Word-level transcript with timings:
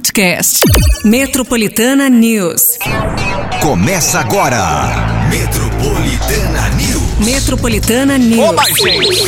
podcast. 0.00 0.60
Metropolitana 1.04 2.08
News. 2.08 2.78
Começa 3.60 4.20
agora. 4.20 4.58
Metropolitana 5.28 6.68
News. 6.70 7.18
Metropolitana 7.18 8.16
News. 8.16 8.48
Ô, 8.48 8.52
mais 8.54 8.74
gente! 8.78 9.22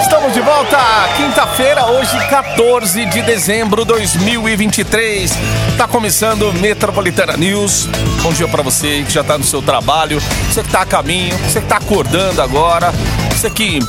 Estamos 0.00 0.32
de 0.34 0.40
volta, 0.40 0.78
quinta-feira, 1.16 1.86
hoje 1.86 2.16
14 2.30 3.06
de 3.06 3.22
dezembro 3.22 3.82
de 3.82 3.88
2023. 3.88 5.32
Tá 5.76 5.88
começando 5.88 6.52
Metropolitana 6.54 7.36
News. 7.36 7.88
Bom 8.22 8.32
dia 8.32 8.46
pra 8.46 8.62
você 8.62 9.02
que 9.04 9.12
já 9.12 9.24
tá 9.24 9.36
no 9.36 9.44
seu 9.44 9.60
trabalho, 9.60 10.22
você 10.48 10.62
que 10.62 10.70
tá 10.70 10.82
a 10.82 10.86
caminho, 10.86 11.36
você 11.38 11.60
que 11.60 11.66
tá 11.66 11.78
acordando 11.78 12.40
agora, 12.40 12.92
você 13.32 13.50
que 13.50 13.80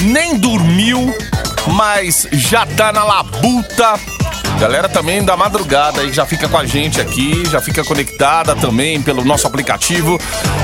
nem 0.00 0.36
dormiu, 0.36 1.14
mas 1.68 2.26
já 2.32 2.66
tá 2.66 2.92
na 2.92 3.04
labuta. 3.04 4.21
Galera 4.62 4.88
também 4.88 5.24
da 5.24 5.36
madrugada 5.36 6.02
aí 6.02 6.12
já 6.12 6.24
fica 6.24 6.48
com 6.48 6.56
a 6.56 6.64
gente 6.64 7.00
aqui, 7.00 7.42
já 7.50 7.60
fica 7.60 7.82
conectada 7.82 8.54
também 8.54 9.02
pelo 9.02 9.24
nosso 9.24 9.44
aplicativo. 9.44 10.20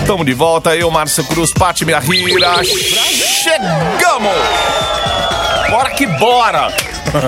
Tamo 0.06 0.24
de 0.24 0.32
volta, 0.32 0.76
eu, 0.76 0.88
Márcio 0.88 1.24
Cruz, 1.24 1.52
Pati 1.52 1.84
Minha 1.84 1.98
Rira. 1.98 2.62
Chegamos! 2.62 4.32
Bora 5.68 5.90
que 5.90 6.06
bora! 6.06 6.72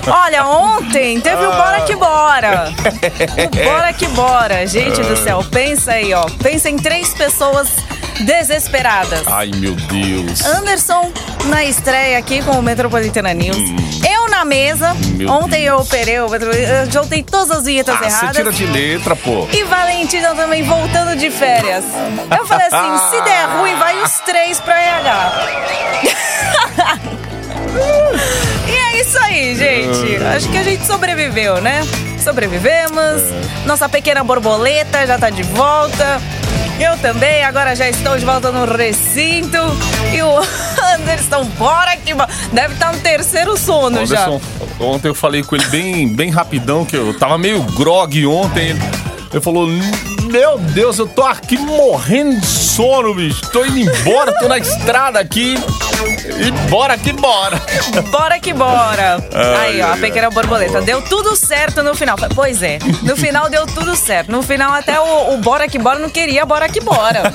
Olha, 0.06 0.46
ontem 0.46 1.20
teve 1.20 1.44
o 1.44 1.50
Bora 1.50 1.80
que 1.80 1.96
Bora. 1.96 2.72
O 3.50 3.64
Bora 3.64 3.92
que 3.92 4.06
Bora. 4.06 4.64
Gente 4.64 5.02
do 5.02 5.16
céu, 5.16 5.44
pensa 5.50 5.90
aí, 5.90 6.14
ó. 6.14 6.24
Pensa 6.40 6.70
em 6.70 6.76
três 6.76 7.12
pessoas 7.14 7.68
desesperadas. 8.20 9.22
Ai, 9.26 9.50
meu 9.56 9.74
Deus. 9.74 10.44
Anderson 10.44 11.12
na 11.46 11.64
estreia 11.64 12.18
aqui 12.18 12.42
com 12.42 12.52
o 12.52 12.62
Metropolitana 12.62 13.32
News. 13.34 13.56
Eu 14.08 14.28
na 14.28 14.44
mesa. 14.44 14.92
Hum. 14.92 15.16
Meu 15.16 15.30
ontem 15.30 15.64
eu 15.64 15.76
operei 15.78 16.20
o 16.20 16.28
Metropolitana. 16.28 16.90
Juntei 16.90 17.22
todas 17.22 17.50
as 17.50 17.64
vinhetas 17.64 17.94
Ah, 17.94 17.98
você 17.98 18.06
erradas. 18.06 18.36
tira 18.36 18.52
de 18.52 18.66
letra, 18.66 19.16
pô. 19.16 19.48
E 19.52 19.64
Valentina 19.64 20.34
também 20.34 20.62
voltando 20.62 21.16
de 21.16 21.30
férias. 21.30 21.84
Eu 22.36 22.46
falei 22.46 22.66
assim: 22.66 23.10
se 23.16 23.22
der 23.22 23.44
ruim, 23.58 23.74
vai 23.76 24.02
os 24.02 24.12
três 24.20 24.60
pra 24.60 24.78
RH. 24.80 25.32
É 29.00 29.02
isso 29.02 29.18
aí, 29.18 29.56
gente. 29.56 30.16
Acho 30.24 30.48
que 30.50 30.58
a 30.58 30.62
gente 30.62 30.86
sobreviveu, 30.86 31.60
né? 31.60 31.80
Sobrevivemos. 32.22 33.22
Nossa 33.64 33.88
pequena 33.88 34.22
borboleta 34.22 35.06
já 35.06 35.18
tá 35.18 35.30
de 35.30 35.42
volta. 35.42 36.20
Eu 36.78 36.96
também, 36.98 37.42
agora 37.44 37.74
já 37.74 37.88
estou 37.88 38.18
de 38.18 38.24
volta 38.24 38.52
no 38.52 38.70
recinto. 38.70 39.56
E 40.14 40.22
o 40.22 40.38
Anderson, 40.94 41.44
bora 41.58 41.96
que. 41.96 42.12
Deve 42.52 42.74
estar 42.74 42.92
no 42.92 42.98
terceiro 43.00 43.56
sono 43.56 44.04
já. 44.04 44.26
Anderson, 44.26 44.40
ontem 44.78 45.08
eu 45.08 45.14
falei 45.14 45.42
com 45.42 45.56
ele 45.56 45.66
bem, 45.66 46.08
bem 46.14 46.30
rapidão, 46.30 46.84
que 46.84 46.96
eu 46.96 47.18
tava 47.18 47.38
meio 47.38 47.62
grog 47.62 48.26
ontem. 48.26 48.76
Ele 49.32 49.40
falou: 49.40 49.66
Meu 50.30 50.58
Deus, 50.58 50.96
eu 50.98 51.08
tô 51.08 51.24
aqui 51.24 51.58
morrendo 51.58 52.38
de 52.40 52.46
sono, 52.46 53.12
bicho. 53.14 53.40
Tô 53.50 53.64
indo 53.64 53.78
embora, 53.80 54.32
tô 54.38 54.46
na 54.46 54.58
estrada 54.58 55.18
aqui. 55.18 55.56
E 56.38 56.50
bora 56.70 56.96
que 56.96 57.12
bora. 57.12 57.60
Bora 58.10 58.38
que 58.38 58.52
bora! 58.52 59.18
Aí, 59.60 59.82
ó, 59.82 59.92
a 59.92 59.96
pequena 59.96 60.30
borboleta. 60.30 60.80
Deu 60.82 61.02
tudo 61.02 61.34
certo 61.34 61.82
no 61.82 61.94
final. 61.96 62.16
Pois 62.34 62.62
é, 62.62 62.78
no 63.02 63.16
final 63.16 63.50
deu 63.50 63.66
tudo 63.66 63.96
certo. 63.96 64.30
No 64.30 64.40
final, 64.42 64.72
até 64.72 65.00
o, 65.00 65.34
o 65.34 65.38
Bora 65.38 65.66
que 65.68 65.78
Bora 65.78 65.98
não 65.98 66.08
queria 66.08 66.46
Bora 66.46 66.68
que 66.68 66.80
Bora. 66.80 67.34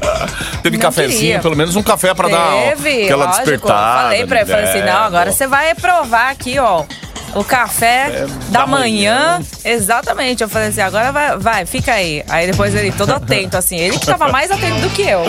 Teve 0.62 0.76
Não 0.76 0.82
cafezinho, 0.82 1.18
queria. 1.20 1.40
pelo 1.40 1.56
menos 1.56 1.76
um 1.76 1.82
café 1.82 2.14
pra 2.14 2.28
dar 2.28 2.54
ó, 2.54 2.68
Teve, 2.70 3.04
aquela 3.04 3.26
lógico. 3.26 3.44
despertada. 3.44 4.02
Falei 4.02 4.26
pra 4.26 4.40
ele, 4.40 4.50
falei 4.50 4.64
assim, 4.64 4.82
não, 4.82 4.98
agora 5.02 5.30
você 5.32 5.46
vai 5.46 5.74
provar 5.74 6.30
aqui, 6.30 6.58
ó. 6.58 6.84
O 7.32 7.44
café 7.44 8.26
da, 8.48 8.60
da 8.62 8.66
manhã. 8.66 9.36
manhã. 9.38 9.40
Exatamente. 9.64 10.42
Eu 10.42 10.48
falei 10.48 10.68
assim, 10.70 10.80
agora 10.80 11.12
vai, 11.12 11.38
vai, 11.38 11.64
fica 11.64 11.92
aí. 11.92 12.24
Aí 12.30 12.46
depois 12.46 12.74
ele 12.74 12.92
todo 12.92 13.12
atento, 13.12 13.56
assim. 13.56 13.76
Ele 13.76 13.98
que 13.98 14.06
tava 14.06 14.28
mais 14.28 14.50
atento 14.50 14.80
do 14.80 14.90
que 14.90 15.02
eu. 15.02 15.22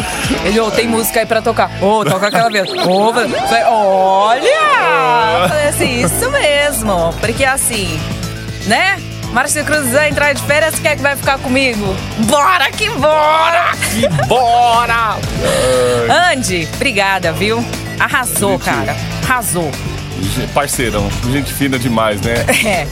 Ele, 0.45 0.59
ô, 0.59 0.69
tem 0.71 0.87
música 0.87 1.19
aí 1.21 1.25
pra 1.25 1.41
tocar. 1.41 1.69
Ô, 1.81 2.05
toca 2.05 2.27
aquela 2.27 2.49
vez. 2.49 2.69
Ô, 2.69 3.11
falei, 3.13 3.63
olha! 3.65 5.41
Eu 5.43 5.49
falei 5.49 5.67
assim, 5.69 6.05
isso 6.05 6.29
mesmo. 6.31 7.13
Porque 7.19 7.43
assim, 7.43 7.99
né? 8.67 8.97
Márcio 9.33 9.63
Cruz 9.63 9.89
vai 9.93 10.09
entrar 10.09 10.33
de 10.33 10.41
férias, 10.43 10.77
quer 10.79 10.97
que 10.97 11.01
vai 11.01 11.15
ficar 11.15 11.37
comigo? 11.39 11.95
Bora 12.27 12.69
que 12.71 12.89
bora! 12.89 13.71
Que 13.93 14.07
bora! 14.27 15.17
Andy, 16.33 16.67
obrigada, 16.75 17.31
viu? 17.31 17.65
Arrasou, 17.97 18.51
Gente. 18.57 18.65
cara. 18.65 18.95
Arrasou. 19.23 19.71
Parceirão, 20.53 21.09
gente 21.31 21.51
fina 21.53 21.79
demais, 21.79 22.19
né? 22.21 22.33
É. 22.65 22.87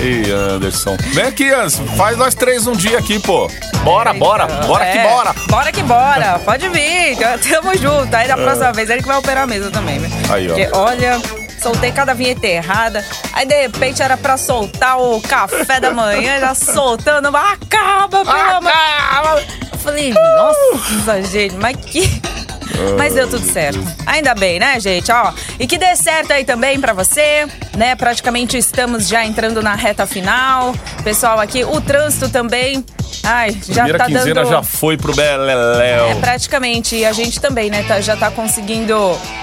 Ei, 0.00 0.30
Anderson. 0.32 0.96
Vem 1.12 1.24
aqui, 1.26 1.50
Anderson. 1.52 1.86
Faz 1.96 2.16
nós 2.16 2.34
três 2.34 2.66
um 2.66 2.72
dia 2.72 2.98
aqui, 2.98 3.18
pô. 3.20 3.48
Bora, 3.84 4.12
bora. 4.12 4.46
Bora 4.46 4.84
que 4.86 4.98
É, 4.98 5.02
bora. 5.08 5.34
Bora 5.48 5.72
que 5.72 5.82
bora. 5.82 6.38
Pode 6.44 6.68
vir. 6.68 7.16
Tamo 7.48 7.76
junto. 7.76 8.14
Aí 8.14 8.26
da 8.28 8.36
próxima 8.36 8.72
vez 8.72 8.90
ele 8.90 9.02
que 9.02 9.08
vai 9.08 9.18
operar 9.18 9.44
a 9.44 9.46
mesa 9.46 9.70
também, 9.70 9.98
né? 9.98 10.08
É. 10.28 10.32
Aí, 10.32 10.50
ó. 10.50 10.54
Porque, 10.54 10.68
olha, 10.76 11.20
soltei 11.60 11.92
cada 11.92 12.14
vinheta 12.14 12.46
errada. 12.46 13.04
Aí 13.32 13.46
de 13.46 13.62
repente 13.62 14.02
era 14.02 14.16
pra 14.16 14.36
soltar 14.36 14.98
o 15.00 15.20
café 15.20 15.78
da 15.80 15.90
manhã, 15.92 16.40
já 16.40 16.54
soltando. 16.54 17.28
Acaba, 17.36 18.24
pelo 18.24 18.30
amor. 18.30 19.42
Eu 19.72 19.78
falei, 19.78 20.12
nossa, 20.14 21.22
gente, 21.22 21.54
mas 21.56 21.76
que. 21.76 22.20
Mas 22.96 23.14
deu 23.14 23.28
tudo 23.28 23.44
certo. 23.44 23.80
Ainda 24.06 24.34
bem, 24.34 24.58
né, 24.58 24.78
gente? 24.80 25.10
Ó, 25.10 25.32
e 25.58 25.66
que 25.66 25.78
dê 25.78 25.94
certo 25.96 26.32
aí 26.32 26.44
também 26.44 26.80
pra 26.80 26.92
você, 26.92 27.46
né? 27.76 27.94
Praticamente 27.96 28.56
estamos 28.56 29.08
já 29.08 29.24
entrando 29.24 29.62
na 29.62 29.74
reta 29.74 30.06
final. 30.06 30.74
Pessoal 31.02 31.40
aqui, 31.40 31.64
o 31.64 31.80
trânsito 31.80 32.28
também. 32.28 32.84
Ai, 33.24 33.52
já 33.68 33.74
Primeira 33.84 33.98
tá 33.98 34.06
quinzena 34.06 34.34
dando. 34.42 34.48
já 34.50 34.62
foi 34.62 34.96
pro 34.96 35.14
Beleléu. 35.14 36.06
É, 36.10 36.14
praticamente. 36.16 36.96
E 36.96 37.04
a 37.04 37.12
gente 37.12 37.40
também, 37.40 37.70
né, 37.70 37.84
tá- 37.86 38.00
já 38.00 38.16
tá 38.16 38.30
conseguindo 38.30 38.96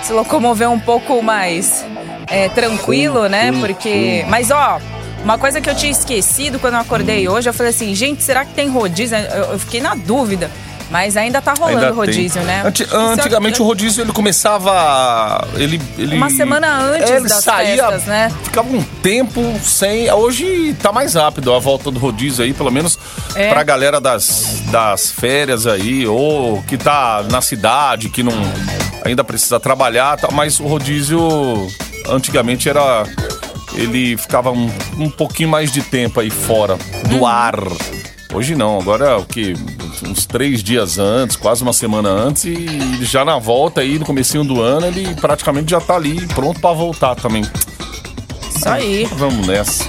se 0.03 0.11
locomover 0.11 0.69
um 0.69 0.79
pouco 0.79 1.21
mais 1.21 1.85
é, 2.27 2.49
tranquilo, 2.49 3.27
né? 3.27 3.51
Porque. 3.59 4.25
Mas, 4.27 4.51
ó. 4.51 4.79
Uma 5.21 5.37
coisa 5.37 5.59
que 5.59 5.69
eu 5.69 5.75
tinha 5.75 5.91
esquecido 5.91 6.59
quando 6.59 6.75
eu 6.75 6.79
acordei 6.79 7.27
hoje, 7.27 7.49
eu 7.49 7.53
falei 7.53 7.71
assim, 7.71 7.93
gente, 7.93 8.23
será 8.23 8.45
que 8.45 8.53
tem 8.53 8.69
rodízio? 8.69 9.17
Eu, 9.17 9.51
eu 9.51 9.59
fiquei 9.59 9.81
na 9.81 9.93
dúvida. 9.93 10.49
Mas 10.89 11.15
ainda 11.15 11.39
tá 11.41 11.53
rolando 11.53 11.77
Ainda 11.85 11.91
rodízio, 11.95 12.39
tem. 12.41 12.45
né? 12.45 12.63
Anti- 12.65 12.83
Isso 12.83 12.95
antigamente 12.97 13.59
é- 13.59 13.63
o 13.63 13.65
rodízio 13.67 14.01
ele 14.03 14.11
começava. 14.11 15.47
Ele, 15.55 15.79
ele, 15.97 16.15
Uma 16.15 16.29
semana 16.31 16.79
antes 16.81 17.09
É, 17.11 17.15
ele 17.17 17.27
das 17.29 17.43
saía, 17.43 17.83
festas, 17.87 18.05
né? 18.05 18.31
Ficava 18.43 18.67
um 18.69 18.81
tempo 19.03 19.41
sem. 19.63 20.11
Hoje 20.11 20.75
tá 20.81 20.91
mais 20.91 21.13
rápido 21.13 21.53
a 21.53 21.59
volta 21.59 21.91
do 21.91 21.99
rodízio 21.99 22.43
aí, 22.43 22.53
pelo 22.53 22.71
menos 22.71 22.97
É. 23.35 23.49
pra 23.49 23.61
galera 23.63 24.01
das, 24.01 24.61
das 24.71 25.11
férias 25.11 25.67
aí, 25.67 26.07
ou 26.07 26.61
que 26.63 26.75
tá 26.77 27.23
na 27.29 27.41
cidade, 27.41 28.09
que 28.09 28.23
não 28.23 28.33
ainda 29.05 29.23
precisa 29.23 29.59
trabalhar, 29.59 30.17
tá, 30.17 30.29
mas 30.31 30.59
o 30.59 30.65
rodízio 30.65 31.19
antigamente 32.09 32.67
era. 32.67 33.03
Ele 33.75 34.17
ficava 34.17 34.49
um, 34.51 34.69
um 34.97 35.09
pouquinho 35.09 35.49
mais 35.49 35.71
de 35.71 35.83
tempo 35.83 36.19
aí 36.19 36.31
fora 36.31 36.77
do 37.07 37.17
Uhum. 37.17 37.27
ar. 37.27 37.55
Hoje 38.33 38.55
não, 38.55 38.79
agora 38.79 39.17
o 39.19 39.25
que? 39.25 39.53
Uns 40.03 40.25
três 40.25 40.63
dias 40.63 40.97
antes, 40.97 41.35
quase 41.35 41.61
uma 41.61 41.73
semana 41.73 42.09
antes, 42.09 42.45
e 42.45 43.03
já 43.03 43.25
na 43.25 43.37
volta 43.37 43.81
aí, 43.81 43.99
no 43.99 44.05
comecinho 44.05 44.43
do 44.43 44.61
ano, 44.61 44.85
ele 44.87 45.13
praticamente 45.15 45.71
já 45.71 45.81
tá 45.81 45.95
ali 45.95 46.25
pronto 46.27 46.59
pra 46.59 46.71
voltar 46.71 47.15
também. 47.15 47.43
Isso 48.55 48.69
aí. 48.69 49.05
Vamos 49.13 49.45
nessa. 49.47 49.85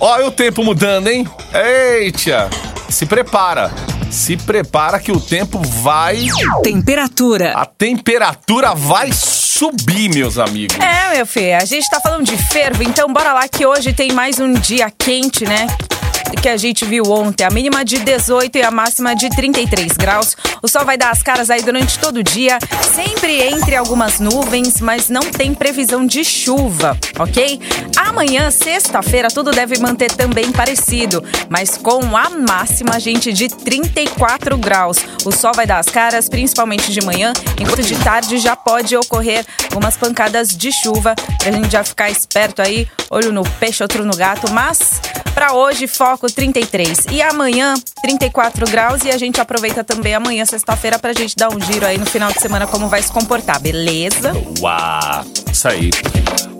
Olha 0.00 0.26
o 0.26 0.30
tempo 0.30 0.62
mudando, 0.62 1.08
hein? 1.08 1.26
Eita! 1.52 2.48
Se 2.88 3.04
prepara. 3.04 3.70
Se 4.10 4.36
prepara 4.36 4.98
que 4.98 5.12
o 5.12 5.20
tempo 5.20 5.60
vai. 5.60 6.26
Temperatura. 6.62 7.52
A 7.52 7.66
temperatura 7.66 8.74
vai 8.74 9.10
subir, 9.12 10.08
meus 10.08 10.38
amigos. 10.38 10.76
É, 10.78 11.16
meu 11.16 11.26
filho, 11.26 11.56
a 11.56 11.64
gente 11.64 11.88
tá 11.90 12.00
falando 12.00 12.24
de 12.24 12.36
fervo, 12.36 12.82
então 12.82 13.12
bora 13.12 13.32
lá 13.32 13.46
que 13.48 13.66
hoje 13.66 13.92
tem 13.92 14.12
mais 14.12 14.38
um 14.38 14.52
dia 14.52 14.90
quente, 14.90 15.44
né? 15.44 15.66
Que 16.40 16.48
a 16.48 16.56
gente 16.56 16.84
viu 16.84 17.04
ontem. 17.10 17.44
A 17.44 17.50
mínima 17.50 17.84
de 17.84 17.98
18 17.98 18.56
e 18.56 18.62
a 18.62 18.70
máxima 18.70 19.14
de 19.14 19.28
33 19.28 19.92
graus. 19.96 20.36
O 20.62 20.68
sol 20.68 20.84
vai 20.84 20.96
dar 20.96 21.10
as 21.10 21.22
caras 21.22 21.50
aí 21.50 21.62
durante 21.62 21.98
todo 21.98 22.18
o 22.18 22.22
dia, 22.22 22.58
sempre 22.94 23.42
entre 23.42 23.76
algumas 23.76 24.18
nuvens, 24.18 24.80
mas 24.80 25.08
não 25.08 25.20
tem 25.20 25.54
previsão 25.54 26.04
de 26.04 26.24
chuva, 26.24 26.96
ok? 27.18 27.60
Amanhã, 27.96 28.50
sexta-feira, 28.50 29.28
tudo 29.28 29.52
deve 29.52 29.78
manter 29.78 30.10
também 30.10 30.50
parecido, 30.50 31.22
mas 31.48 31.76
com 31.76 32.16
a 32.16 32.28
máxima, 32.30 32.98
gente, 32.98 33.32
de 33.32 33.48
34 33.48 34.58
graus. 34.58 34.98
O 35.24 35.30
sol 35.30 35.52
vai 35.54 35.66
dar 35.66 35.78
as 35.78 35.86
caras, 35.86 36.28
principalmente 36.28 36.92
de 36.92 37.04
manhã, 37.04 37.32
enquanto 37.60 37.82
de 37.82 37.94
tarde 37.96 38.38
já 38.38 38.56
pode 38.56 38.96
ocorrer 38.96 39.46
algumas 39.64 39.96
pancadas 39.96 40.48
de 40.48 40.72
chuva, 40.72 41.14
pra 41.38 41.52
gente 41.52 41.70
já 41.70 41.84
ficar 41.84 42.10
esperto 42.10 42.60
aí, 42.60 42.88
olho 43.10 43.32
no 43.32 43.44
peixe, 43.60 43.82
outro 43.82 44.04
no 44.04 44.16
gato, 44.16 44.50
mas 44.50 45.00
Pra 45.38 45.52
hoje, 45.52 45.86
foco 45.86 46.17
33. 46.26 47.06
E 47.12 47.22
amanhã, 47.22 47.74
34 48.02 48.66
graus. 48.70 49.04
E 49.04 49.10
a 49.10 49.18
gente 49.18 49.40
aproveita 49.40 49.84
também 49.84 50.14
amanhã, 50.14 50.44
sexta-feira, 50.44 50.98
pra 50.98 51.12
gente 51.12 51.36
dar 51.36 51.48
um 51.54 51.60
giro 51.60 51.86
aí 51.86 51.96
no 51.98 52.06
final 52.06 52.32
de 52.32 52.40
semana 52.40 52.66
como 52.66 52.88
vai 52.88 53.02
se 53.02 53.12
comportar, 53.12 53.60
beleza? 53.60 54.32
Uau! 54.60 55.24
Isso 55.52 55.68
aí. 55.68 55.90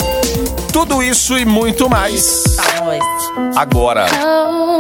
Tudo 0.73 1.03
isso 1.03 1.39
e 1.39 1.45
muito 1.45 1.89
mais 1.89 2.43
agora. 3.57 4.07
Oh, 4.25 4.75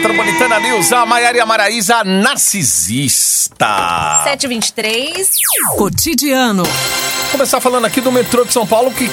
Metropolitana 0.00 0.58
News, 0.58 0.94
a 0.94 1.04
Maiara 1.04 1.36
e 1.36 1.40
a 1.40 1.46
Maraísa 1.46 2.02
narcisista. 2.02 3.66
723. 4.24 5.30
Cotidiano. 5.76 6.62
Começar 7.30 7.60
falando 7.60 7.84
aqui 7.84 8.00
do 8.00 8.10
metrô 8.10 8.46
de 8.46 8.50
São 8.50 8.66
Paulo 8.66 8.90
que 8.92 9.10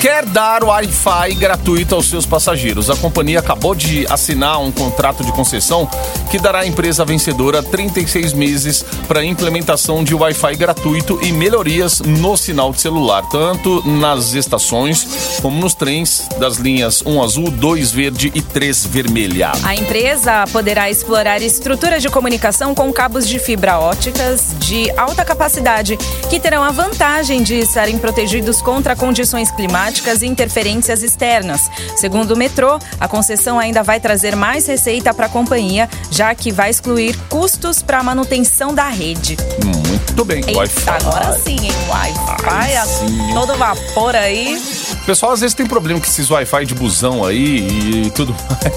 quer 0.00 0.24
dar 0.26 0.62
Wi-Fi 0.62 1.34
gratuito 1.34 1.94
aos 1.96 2.08
seus 2.08 2.24
passageiros. 2.24 2.88
A 2.88 2.96
companhia 2.96 3.40
acabou 3.40 3.74
de 3.74 4.06
assinar 4.08 4.60
um 4.60 4.70
contrato 4.70 5.24
de 5.24 5.32
concessão 5.32 5.90
que 6.30 6.38
dará 6.38 6.60
à 6.60 6.66
empresa 6.66 7.04
vencedora 7.04 7.62
36 7.62 8.32
meses 8.32 8.84
para 9.08 9.24
implementação 9.24 10.04
de 10.04 10.14
Wi-Fi 10.14 10.54
gratuito 10.54 11.18
e 11.22 11.32
melhorias 11.32 12.00
no 12.00 12.36
sinal 12.36 12.72
de 12.72 12.80
celular, 12.80 13.22
tanto 13.28 13.82
nas 13.88 14.34
estações 14.34 15.38
como 15.42 15.58
nos 15.60 15.74
trens 15.74 16.28
das 16.38 16.58
linhas 16.58 17.02
1 17.04 17.22
azul, 17.22 17.50
2 17.50 17.90
verde 17.90 18.30
e 18.34 18.40
3 18.40 18.86
vermelha. 18.86 19.50
A 19.64 19.74
empresa 19.74 20.44
poderá 20.52 20.88
explorar 20.88 21.42
estruturas 21.42 22.02
de 22.02 22.08
comunicação 22.08 22.72
com 22.72 22.92
cabos 22.92 23.26
de 23.26 23.38
fibra 23.40 23.80
óticas 23.80 24.54
de 24.60 24.90
alta 24.96 25.24
capacidade, 25.24 25.96
que 26.30 26.38
terão 26.38 26.62
a 26.62 26.70
vantagem 26.70 27.42
de 27.42 27.56
estarem 27.56 27.98
protegidos 27.98 28.62
contra 28.62 28.94
condições 28.94 29.50
climáticas 29.50 29.87
e 30.22 30.26
interferências 30.26 31.02
externas. 31.02 31.70
Segundo 31.96 32.32
o 32.32 32.36
metrô, 32.36 32.78
a 33.00 33.08
concessão 33.08 33.58
ainda 33.58 33.82
vai 33.82 34.00
trazer 34.00 34.36
mais 34.36 34.66
receita 34.66 35.12
para 35.14 35.26
a 35.26 35.28
companhia, 35.28 35.88
já 36.10 36.34
que 36.34 36.52
vai 36.52 36.70
excluir 36.70 37.16
custos 37.28 37.82
para 37.82 37.98
a 37.98 38.02
manutenção 38.02 38.74
da 38.74 38.88
rede. 38.88 39.36
Muito 39.64 40.24
bem, 40.24 40.38
Eita, 40.46 40.58
Wi-Fi. 40.58 40.90
agora 40.90 41.38
sim, 41.38 41.56
hein? 41.60 41.72
Wi-Fi 41.88 42.76
a 42.76 43.34
todo 43.34 43.54
vapor 43.56 44.14
aí. 44.14 44.60
Pessoal 45.06 45.32
às 45.32 45.40
vezes 45.40 45.54
tem 45.54 45.66
problema 45.66 46.00
com 46.00 46.06
esses 46.06 46.30
Wi-Fi 46.30 46.66
de 46.66 46.74
busão 46.74 47.24
aí 47.24 48.04
e 48.06 48.10
tudo 48.10 48.34
mais. 48.50 48.76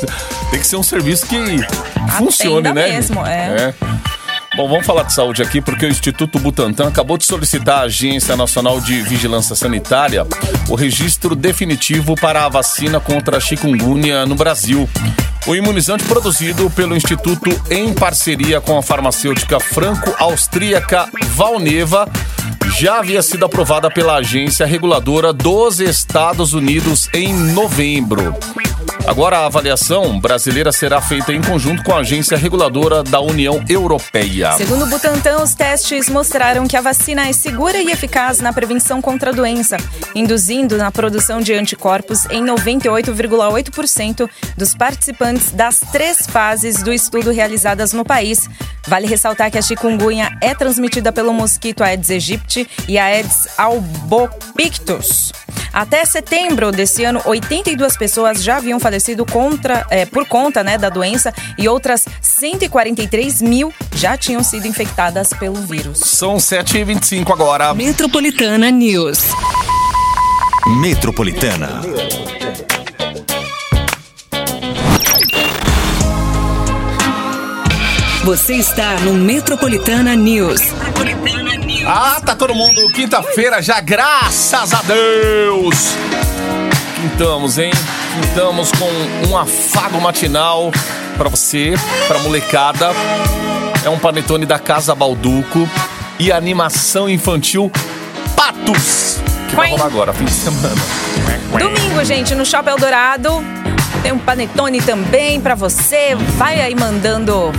Tem 0.50 0.60
que 0.60 0.68
ser 0.68 0.76
um 0.78 0.84
serviço 0.84 1.26
que 1.26 1.38
funcione, 2.18 2.68
Atenda 2.68 2.74
né? 2.74 2.90
mesmo, 2.90 3.26
é. 3.26 3.74
Bom, 4.54 4.68
vamos 4.68 4.86
falar 4.86 5.04
de 5.04 5.14
saúde 5.14 5.42
aqui 5.42 5.62
porque 5.62 5.86
o 5.86 5.90
Instituto 5.90 6.38
Butantan 6.38 6.90
acabou 6.90 7.18
de 7.18 7.26
solicitar 7.26 7.80
à 7.80 7.82
Agência 7.84 8.36
Nacional 8.36 8.82
de 8.82 9.02
Vigilância 9.02 9.56
Sanitária 9.56 10.28
o 10.70 10.76
registro 10.76 11.36
definitivo 11.36 12.16
para 12.16 12.46
a 12.46 12.50
vacina 12.50 13.00
contra 13.00 13.38
a 13.38 13.40
chikungunya 13.40 14.26
no 14.26 14.36
Brasil. 14.36 14.90
O 15.48 15.56
imunizante 15.56 16.04
produzido 16.04 16.70
pelo 16.70 16.96
Instituto 16.96 17.50
em 17.70 17.94
parceria 17.94 18.60
com 18.60 18.78
a 18.78 18.84
farmacêutica 18.84 19.58
franco-austríaca 19.58 21.08
Valneva 21.30 22.10
já 22.78 23.00
havia 23.00 23.22
sido 23.22 23.46
aprovada 23.46 23.90
pela 23.90 24.18
agência 24.18 24.66
reguladora 24.66 25.32
dos 25.32 25.80
Estados 25.80 26.54
Unidos 26.54 27.10
em 27.14 27.34
novembro. 27.34 28.36
Agora 29.08 29.40
a 29.40 29.46
avaliação 29.48 30.20
brasileira 30.20 30.72
será 30.72 31.02
feita 31.02 31.34
em 31.34 31.42
conjunto 31.42 31.84
com 31.84 31.94
a 31.94 32.00
agência 32.00 32.38
reguladora 32.38 33.04
da 33.04 33.20
União 33.20 33.64
Europeia. 33.68 34.52
Segundo 34.54 34.84
o 34.84 34.88
Butantan, 34.88 35.42
os 35.42 35.56
testes 35.56 36.08
mostraram 36.08 36.68
que 36.68 36.78
a 36.78 36.82
vacina 36.82 37.28
é 37.28 37.34
segura 37.34 37.80
e 37.80 37.90
eficaz 37.90 38.40
na 38.40 38.54
prevenção 38.54 39.02
contra 39.02 39.32
a 39.32 39.34
doença, 39.34 39.78
induzindo 40.14 40.78
na 40.78 40.92
produção 40.92 41.42
de 41.42 41.52
anticorpos 41.54 42.26
em 42.28 42.46
98,8% 42.46 44.30
dos 44.56 44.76
participantes 44.76 45.52
das 45.52 45.80
três 45.92 46.28
fases 46.28 46.84
do 46.84 46.94
estudo 46.94 47.32
realizadas 47.32 47.94
no 47.94 48.06
país. 48.06 48.48
Vale 48.88 49.08
ressaltar 49.08 49.50
que 49.50 49.58
a 49.58 49.62
chikungunya 49.62 50.38
é 50.42 50.54
transmitida 50.54 51.12
pelo 51.12 51.34
mosquito 51.34 51.84
Aedes 51.84 52.12
aegypti 52.12 52.68
e 52.88 53.00
Aedes 53.00 53.48
albopictus. 53.58 55.32
Até 55.74 56.04
setembro 56.04 56.70
desse 56.70 57.06
ano, 57.06 57.22
82 57.24 57.96
pessoas 57.96 58.44
já 58.44 58.58
haviam 58.58 58.78
contra, 59.26 59.86
eh, 59.90 60.06
por 60.06 60.28
conta 60.28 60.64
né, 60.64 60.78
da 60.78 60.90
doença 60.90 61.34
e 61.58 61.68
outras 61.68 62.06
143 62.22 63.42
mil 63.42 63.74
já 63.96 64.18
tinham 64.18 64.44
sido 64.44 64.68
infectadas 64.68 65.30
pelo 65.30 65.56
vírus. 65.56 66.00
São 66.00 66.38
7h25 66.38 67.32
agora. 67.32 67.74
Metropolitana 67.74 68.70
News. 68.70 69.20
Metropolitana. 70.80 71.82
Você 78.24 78.54
está 78.54 79.00
no 79.00 79.14
Metropolitana 79.16 80.16
News. 80.16 80.62
Ah, 81.88 82.22
tá 82.24 82.36
todo 82.36 82.54
mundo 82.54 82.88
quinta-feira 82.92 83.62
já, 83.62 83.82
graças 83.82 84.74
a 84.74 84.82
Deus! 84.84 85.96
Quintamos, 86.96 87.58
hein? 87.58 87.72
Quintamos 88.14 88.72
com 88.72 89.30
um 89.30 89.38
afago 89.38 90.02
matinal 90.02 90.72
pra 91.18 91.30
você, 91.30 91.74
pra 92.08 92.20
molecada. 92.20 92.92
É 93.86 93.90
um 93.90 93.98
panetone 93.98 94.46
da 94.46 94.60
Casa 94.60 94.94
Balduco 94.94 95.68
e 96.20 96.32
animação 96.32 97.10
infantil 97.10 97.72
Patos, 98.36 99.18
que 99.50 99.56
vai 99.56 99.70
rolar 99.70 99.86
agora, 99.86 100.14
fim 100.14 100.26
de 100.26 100.32
semana. 100.32 100.76
Domingo, 101.58 102.04
gente, 102.04 102.36
no 102.36 102.46
Shopping 102.46 102.72
Eldorado. 102.72 103.44
Tem 104.04 104.12
um 104.12 104.20
panetone 104.20 104.82
também 104.82 105.40
pra 105.40 105.56
você. 105.56 106.16
Vai 106.38 106.60
aí 106.60 106.76
mandando. 106.76 107.52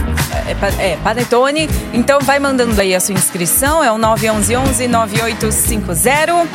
É, 0.78 0.92
é, 0.92 0.96
panetone. 0.96 1.68
Então 1.92 2.20
vai 2.20 2.38
mandando 2.38 2.80
aí 2.80 2.94
a 2.94 3.00
sua 3.00 3.14
inscrição. 3.14 3.82
É 3.82 3.90
o 3.90 3.96
911-9850. 3.96 6.46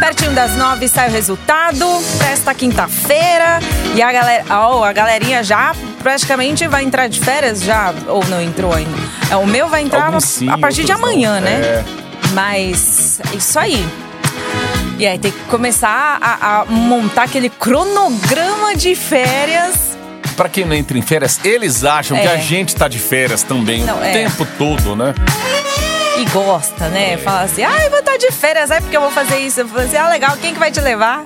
Pertinho 0.00 0.30
das 0.32 0.54
nove 0.56 0.86
sai 0.88 1.08
o 1.08 1.12
resultado. 1.12 1.86
Festa 2.18 2.54
quinta-feira. 2.54 3.58
E 3.94 4.02
a 4.02 4.12
galera. 4.12 4.44
Ó, 4.50 4.84
a 4.84 4.92
galerinha 4.92 5.42
já 5.42 5.74
praticamente 6.02 6.68
vai 6.68 6.84
entrar 6.84 7.08
de 7.08 7.20
férias 7.20 7.62
já. 7.62 7.94
Ou 8.08 8.24
não 8.26 8.40
entrou 8.40 8.72
ainda. 8.72 8.96
É, 9.30 9.36
o 9.36 9.46
meu 9.46 9.68
vai 9.68 9.82
entrar 9.82 10.20
sim, 10.20 10.48
a 10.48 10.58
partir 10.58 10.84
de 10.84 10.92
outros 10.92 11.00
não. 11.00 11.08
amanhã, 11.08 11.40
né? 11.40 11.60
É. 11.60 11.84
Mas 12.32 13.20
isso 13.34 13.58
aí. 13.58 13.84
E 14.98 15.06
aí 15.06 15.18
tem 15.18 15.30
que 15.30 15.44
começar 15.44 16.18
a, 16.20 16.60
a 16.60 16.64
montar 16.64 17.24
aquele 17.24 17.50
cronograma 17.50 18.74
de 18.74 18.94
férias. 18.94 19.85
Pra 20.36 20.48
quem 20.48 20.64
não 20.66 20.74
entra 20.74 20.98
em 20.98 21.02
férias, 21.02 21.40
eles 21.44 21.84
acham 21.84 22.16
que 22.18 22.26
É. 22.26 22.32
a 22.34 22.36
gente 22.36 22.74
tá 22.76 22.88
de 22.88 22.98
férias 22.98 23.42
também 23.42 23.84
Não, 23.84 23.98
o 23.98 24.04
é. 24.04 24.12
tempo 24.12 24.46
todo, 24.58 24.94
né? 24.94 25.14
E 26.18 26.24
gosta, 26.30 26.88
né? 26.88 27.16
Fala 27.18 27.42
assim, 27.42 27.62
ah, 27.62 27.78
eu 27.84 27.90
vou 27.90 27.98
estar 28.00 28.16
de 28.16 28.30
férias, 28.30 28.70
é 28.70 28.80
porque 28.80 28.96
eu 28.96 29.00
vou 29.02 29.10
fazer 29.10 29.38
isso. 29.38 29.60
Eu 29.60 29.66
vou 29.66 29.80
fazer, 29.82 29.98
ah, 29.98 30.08
legal, 30.08 30.36
quem 30.40 30.52
que 30.54 30.58
vai 30.58 30.70
te 30.70 30.80
levar? 30.80 31.22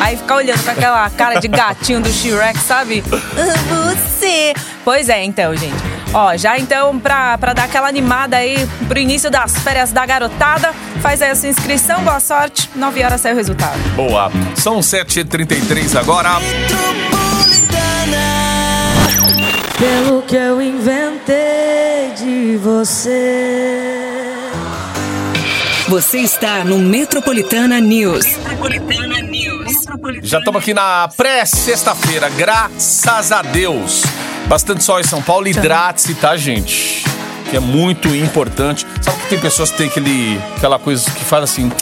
Aí 0.00 0.16
ficar 0.16 0.36
olhando 0.36 0.62
com 0.64 0.70
aquela 0.70 1.08
cara 1.16 1.38
de 1.40 1.46
gatinho 1.48 2.00
do 2.00 2.08
Shrek, 2.10 2.58
sabe? 2.58 3.04
Ah, 3.12 3.94
Você. 3.94 4.52
Pois 4.84 5.08
é, 5.08 5.22
então, 5.24 5.54
gente. 5.56 5.76
Ó, 6.12 6.36
já 6.36 6.58
então, 6.58 6.98
pra, 6.98 7.38
pra 7.38 7.52
dar 7.52 7.64
aquela 7.64 7.88
animada 7.88 8.36
aí 8.36 8.68
pro 8.88 8.98
início 8.98 9.30
das 9.30 9.56
férias 9.58 9.92
da 9.92 10.04
garotada, 10.04 10.72
faz 11.00 11.22
aí 11.22 11.30
a 11.30 11.34
sua 11.36 11.48
inscrição, 11.48 12.02
boa 12.02 12.18
sorte. 12.20 12.68
9 12.74 13.02
horas 13.04 13.20
sai 13.20 13.32
o 13.32 13.36
resultado. 13.36 13.78
Boa. 13.94 14.30
São 14.56 14.80
7h33 14.80 15.96
agora. 15.98 16.30
Pelo 19.82 20.22
que 20.22 20.36
eu 20.36 20.62
inventei 20.62 22.12
de 22.16 22.56
você. 22.56 24.48
Você 25.88 26.18
está 26.18 26.64
no 26.64 26.78
Metropolitana 26.78 27.80
News. 27.80 28.24
Já 30.22 30.38
estamos 30.38 30.62
aqui 30.62 30.72
na 30.72 31.08
pré-sexta-feira, 31.16 32.28
graças 32.28 33.32
a 33.32 33.42
Deus. 33.42 34.04
Bastante 34.46 34.84
sol 34.84 35.00
em 35.00 35.02
São 35.02 35.20
Paulo, 35.20 35.48
hidrate-se, 35.48 36.14
tá, 36.14 36.36
gente? 36.36 37.04
Que 37.50 37.56
é 37.56 37.60
muito 37.60 38.06
importante. 38.14 38.86
Sabe 39.00 39.20
que 39.22 39.30
tem 39.30 39.40
pessoas 39.40 39.72
que 39.72 39.78
tem 39.78 39.88
aquele, 39.88 40.40
aquela 40.56 40.78
coisa 40.78 41.10
que 41.10 41.24
fala 41.24 41.42
assim: 41.42 41.72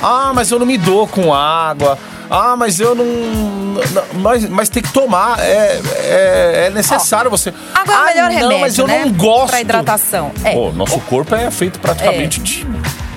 ah, 0.00 0.30
mas 0.32 0.52
eu 0.52 0.60
não 0.60 0.66
me 0.66 0.78
dou 0.78 1.08
com 1.08 1.34
água. 1.34 1.98
Ah, 2.30 2.54
mas 2.56 2.78
eu 2.80 2.94
não. 2.94 3.04
não- 3.04 4.04
mas, 4.20 4.48
mas 4.48 4.68
tem 4.68 4.82
que 4.82 4.92
tomar. 4.92 5.38
É, 5.40 5.80
é, 6.04 6.64
é 6.66 6.70
necessário 6.70 7.30
você. 7.30 7.52
Água 7.74 7.94
é 7.94 7.96
o 7.96 8.00
ah, 8.00 8.04
melhor 8.06 8.22
não, 8.28 8.34
remédio, 8.36 8.60
mas 8.60 8.78
eu 8.78 8.86
né? 8.86 9.04
não 9.04 9.12
gosto. 9.12 9.50
Pra 9.50 9.60
hidratação. 9.60 10.30
É. 10.44 10.52
Pô, 10.52 10.70
nosso 10.72 10.98
corpo 11.00 11.34
é 11.34 11.50
feito 11.50 11.78
praticamente 11.80 12.40
de. 12.40 12.66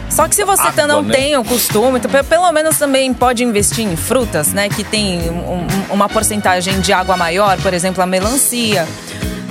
Só 0.09 0.27
que 0.27 0.35
se 0.35 0.43
você 0.43 0.67
Água, 0.67 0.87
não 0.87 1.01
né? 1.01 1.13
tem 1.15 1.37
o 1.37 1.43
costume, 1.43 1.97
então, 1.97 2.11
pe- 2.11 2.23
pelo 2.23 2.51
menos 2.51 2.77
também 2.77 3.13
pode 3.13 3.43
investir 3.45 3.85
em 3.85 3.95
frutas, 3.95 4.47
né? 4.53 4.67
Que 4.67 4.83
tem 4.83 5.29
um- 5.29 5.53
um- 5.61 5.67
uma 5.93 6.09
porcentagem 6.09 6.81
de 6.81 6.91
água 6.91 7.15
maior, 7.15 7.57
por 7.61 7.73
exemplo, 7.73 8.03
a 8.03 8.05
melancia. 8.05 8.85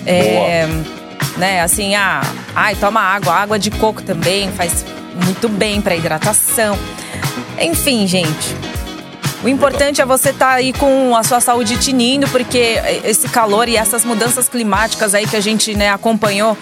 É, 0.07 0.67
né, 1.37 1.63
assim, 1.63 1.95
ah, 1.95 2.21
ai, 2.55 2.75
toma 2.75 3.01
água, 3.01 3.33
água 3.35 3.59
de 3.59 3.71
coco 3.71 4.03
também 4.03 4.51
faz 4.53 4.85
muito 5.27 5.49
bem 5.49 5.81
para 5.81 5.95
hidratação. 5.97 6.79
Enfim, 7.59 8.07
gente. 8.07 8.57
O 9.43 9.49
importante 9.49 10.03
é 10.03 10.05
você 10.05 10.31
estar 10.31 10.51
aí 10.51 10.73
com 10.73 11.17
a 11.17 11.23
sua 11.23 11.41
saúde 11.41 11.79
tinindo, 11.79 12.29
porque 12.29 12.81
esse 13.05 13.27
calor 13.29 13.69
e 13.69 13.77
essas 13.77 14.05
mudanças 14.05 14.49
climáticas 14.51 15.15
aí 15.15 15.27
que 15.27 15.37
a 15.37 15.41
gente 15.41 15.75
né, 15.75 15.89
acompanhou, 15.89 16.57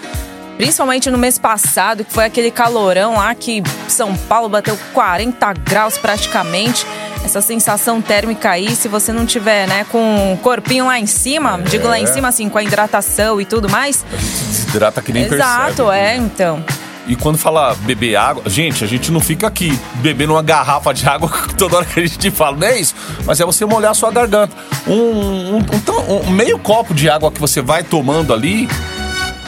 principalmente 0.55 1.11
no 1.11 1.17
mês 1.17 1.37
passado, 1.37 2.05
que 2.05 2.13
foi 2.13 2.23
aquele 2.23 2.49
calorão 2.49 3.15
lá 3.15 3.35
que 3.35 3.61
São 3.89 4.15
Paulo 4.15 4.47
bateu 4.47 4.77
40 4.93 5.53
graus 5.55 5.97
praticamente. 5.97 6.85
Essa 7.25 7.41
sensação 7.41 8.01
térmica 8.01 8.51
aí, 8.51 8.73
se 8.73 8.87
você 8.87 9.11
não 9.11 9.25
tiver, 9.25 9.67
né, 9.67 9.85
com 9.91 10.33
o 10.33 10.37
corpinho 10.37 10.85
lá 10.85 10.97
em 10.97 11.05
cima, 11.05 11.59
digo 11.61 11.85
lá 11.85 11.99
em 11.99 12.05
cima 12.05 12.29
assim, 12.29 12.47
com 12.47 12.57
a 12.57 12.63
hidratação 12.63 13.41
e 13.41 13.45
tudo 13.45 13.69
mais. 13.69 14.05
A 14.09 14.15
gente 14.15 14.45
desidrata 14.45 15.01
que 15.01 15.11
nem 15.11 15.23
Exato, 15.25 15.83
percebe. 15.83 15.97
é, 15.97 16.15
então. 16.15 16.63
E 17.09 17.15
quando 17.15 17.37
fala 17.39 17.75
beber 17.81 18.15
água, 18.15 18.43
gente, 18.45 18.83
a 18.83 18.87
gente 18.87 19.11
não 19.11 19.19
fica 19.19 19.47
aqui 19.47 19.77
bebendo 19.95 20.33
uma 20.33 20.43
garrafa 20.43 20.93
de 20.93 21.09
água 21.09 21.27
toda 21.57 21.77
hora 21.77 21.85
que 21.85 21.99
a 21.99 22.05
gente 22.07 22.29
fala, 22.31 22.55
não 22.55 22.67
é 22.67 22.79
isso. 22.79 22.93
Mas 23.25 23.39
é 23.41 23.45
você 23.45 23.65
molhar 23.65 23.91
a 23.91 23.93
sua 23.95 24.11
garganta. 24.11 24.55
Um, 24.87 25.55
um- 25.55 25.57
um 25.57 26.27
um 26.27 26.29
meio 26.31 26.57
copo 26.59 26.93
de 26.93 27.09
água 27.09 27.31
que 27.31 27.39
você 27.41 27.61
vai 27.61 27.83
tomando 27.83 28.31
ali, 28.33 28.67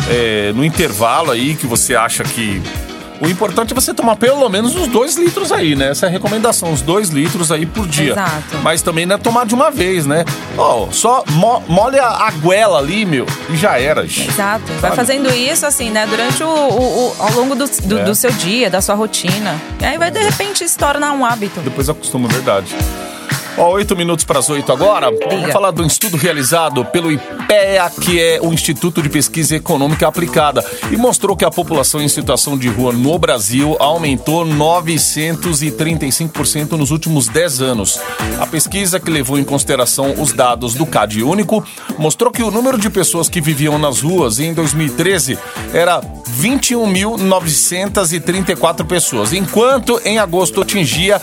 é, 0.09 0.51
no 0.55 0.65
intervalo 0.65 1.31
aí, 1.31 1.55
que 1.55 1.67
você 1.67 1.95
acha 1.95 2.23
que. 2.23 2.61
O 3.21 3.27
importante 3.27 3.71
é 3.71 3.75
você 3.75 3.93
tomar 3.93 4.15
pelo 4.15 4.49
menos 4.49 4.75
uns 4.75 4.87
dois 4.87 5.15
litros 5.15 5.51
aí, 5.51 5.75
né? 5.75 5.89
Essa 5.91 6.07
é 6.07 6.09
a 6.09 6.11
recomendação, 6.11 6.71
uns 6.71 6.81
dois 6.81 7.09
litros 7.09 7.51
aí 7.51 7.65
por 7.67 7.87
dia. 7.87 8.13
Exato. 8.13 8.57
Mas 8.63 8.81
também 8.81 9.05
não 9.05 9.15
é 9.15 9.17
tomar 9.19 9.45
de 9.45 9.53
uma 9.53 9.69
vez, 9.69 10.07
né? 10.07 10.25
Ó, 10.57 10.87
só 10.91 11.23
mo 11.29 11.61
molha 11.67 12.03
a 12.03 12.31
goela 12.31 12.79
ali, 12.79 13.05
meu, 13.05 13.27
e 13.49 13.55
já 13.55 13.79
era. 13.79 14.07
gente. 14.07 14.29
Exato. 14.29 14.65
Vai 14.79 14.81
Sabe? 14.89 14.95
fazendo 14.95 15.29
isso 15.31 15.65
assim, 15.67 15.91
né? 15.91 16.07
Durante 16.07 16.43
o, 16.43 16.47
o- 16.49 17.07
o- 17.09 17.15
ao 17.19 17.31
longo 17.33 17.53
do, 17.55 17.65
do, 17.83 17.99
É. 17.99 18.03
do 18.03 18.15
seu 18.15 18.31
dia, 18.31 18.69
da 18.71 18.81
sua 18.81 18.95
rotina. 18.95 19.55
E 19.79 19.85
aí 19.85 19.97
vai 19.99 20.09
de 20.09 20.19
repente 20.19 20.67
se 20.67 20.77
tornar 20.77 21.11
um 21.11 21.23
hábito. 21.23 21.59
Depois 21.61 21.87
acostuma, 21.89 22.27
é 22.27 22.31
verdade. 22.33 22.75
Ó, 23.61 23.69
oito 23.73 23.95
minutos 23.95 24.25
para 24.25 24.39
as 24.39 24.49
oito 24.49 24.71
agora. 24.71 25.11
Vamos 25.29 25.51
falar 25.51 25.69
do 25.69 25.85
estudo 25.85 26.17
realizado 26.17 26.83
pelo 26.85 27.11
IPEA, 27.11 27.91
que 27.91 28.19
é 28.19 28.39
o 28.41 28.51
Instituto 28.51 29.03
de 29.03 29.09
Pesquisa 29.09 29.55
Econômica 29.55 30.07
Aplicada, 30.07 30.65
e 30.91 30.97
mostrou 30.97 31.37
que 31.37 31.45
a 31.45 31.51
população 31.51 32.01
em 32.01 32.07
situação 32.07 32.57
de 32.57 32.67
rua 32.67 32.91
no 32.91 33.19
Brasil 33.19 33.77
aumentou 33.79 34.43
935% 34.43 36.71
nos 36.71 36.89
últimos 36.89 37.27
10 37.27 37.61
anos. 37.61 37.99
A 38.39 38.47
pesquisa, 38.47 38.99
que 38.99 39.11
levou 39.11 39.37
em 39.37 39.43
consideração 39.43 40.15
os 40.17 40.33
dados 40.33 40.73
do 40.73 40.87
CAD 40.87 41.21
único, 41.21 41.63
mostrou 41.99 42.31
que 42.31 42.41
o 42.41 42.49
número 42.49 42.79
de 42.79 42.89
pessoas 42.89 43.29
que 43.29 43.39
viviam 43.39 43.77
nas 43.77 44.01
ruas 44.01 44.39
em 44.39 44.55
2013 44.55 45.37
era 45.71 46.01
21.934 46.01 48.87
pessoas, 48.87 49.33
enquanto 49.33 50.01
em 50.03 50.17
agosto 50.17 50.61
atingia 50.61 51.21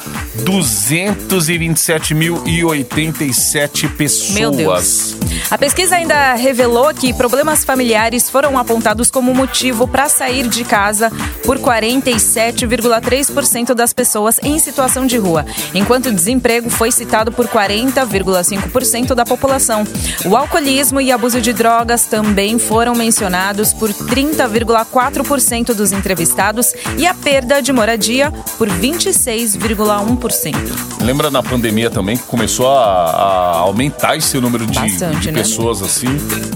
227.087 2.28 3.96
pessoas. 3.96 4.34
Meu 4.34 4.50
Deus. 4.50 5.16
A 5.50 5.56
pesquisa 5.56 5.96
ainda 5.96 6.34
revelou 6.34 6.92
que 6.94 7.14
problemas 7.14 7.64
familiares 7.64 8.28
foram 8.28 8.58
apontados 8.58 9.10
como 9.10 9.34
motivo 9.34 9.88
para 9.88 10.06
sair 10.08 10.48
de 10.48 10.64
casa 10.64 11.10
por 11.44 11.58
47,3% 11.58 13.74
das 13.74 13.92
pessoas 13.92 14.40
em 14.42 14.58
situação 14.58 15.06
de 15.06 15.16
rua, 15.16 15.46
enquanto 15.74 16.06
o 16.06 16.12
desemprego 16.12 16.68
foi 16.68 16.90
citado 16.90 17.30
por 17.32 17.46
40,5% 17.48 19.14
da 19.14 19.24
população. 19.24 19.86
O 20.26 20.36
alcoolismo 20.36 21.00
e 21.00 21.10
abuso 21.10 21.40
de 21.40 21.52
drogas 21.52 22.06
também 22.06 22.58
foram 22.58 22.94
mencionados 22.94 23.72
por 23.72 23.90
30,4% 23.90 25.74
dos 25.74 25.92
entrevistados 25.92 26.74
e 26.96 27.06
a 27.06 27.14
perda 27.14 27.62
de 27.62 27.72
moradia 27.72 28.32
por 28.58 28.68
26,1%. 28.68 30.54
Lembra 31.00 31.30
na 31.30 31.42
pandemia 31.42 31.88
também 31.90 32.07
que 32.16 32.22
começou 32.24 32.68
a, 32.68 32.78
a 32.84 33.56
aumentar 33.58 34.16
esse 34.16 34.38
número 34.40 34.66
de, 34.66 34.78
Bastante, 34.78 35.18
de 35.20 35.32
né? 35.32 35.40
pessoas 35.42 35.82
assim? 35.82 36.06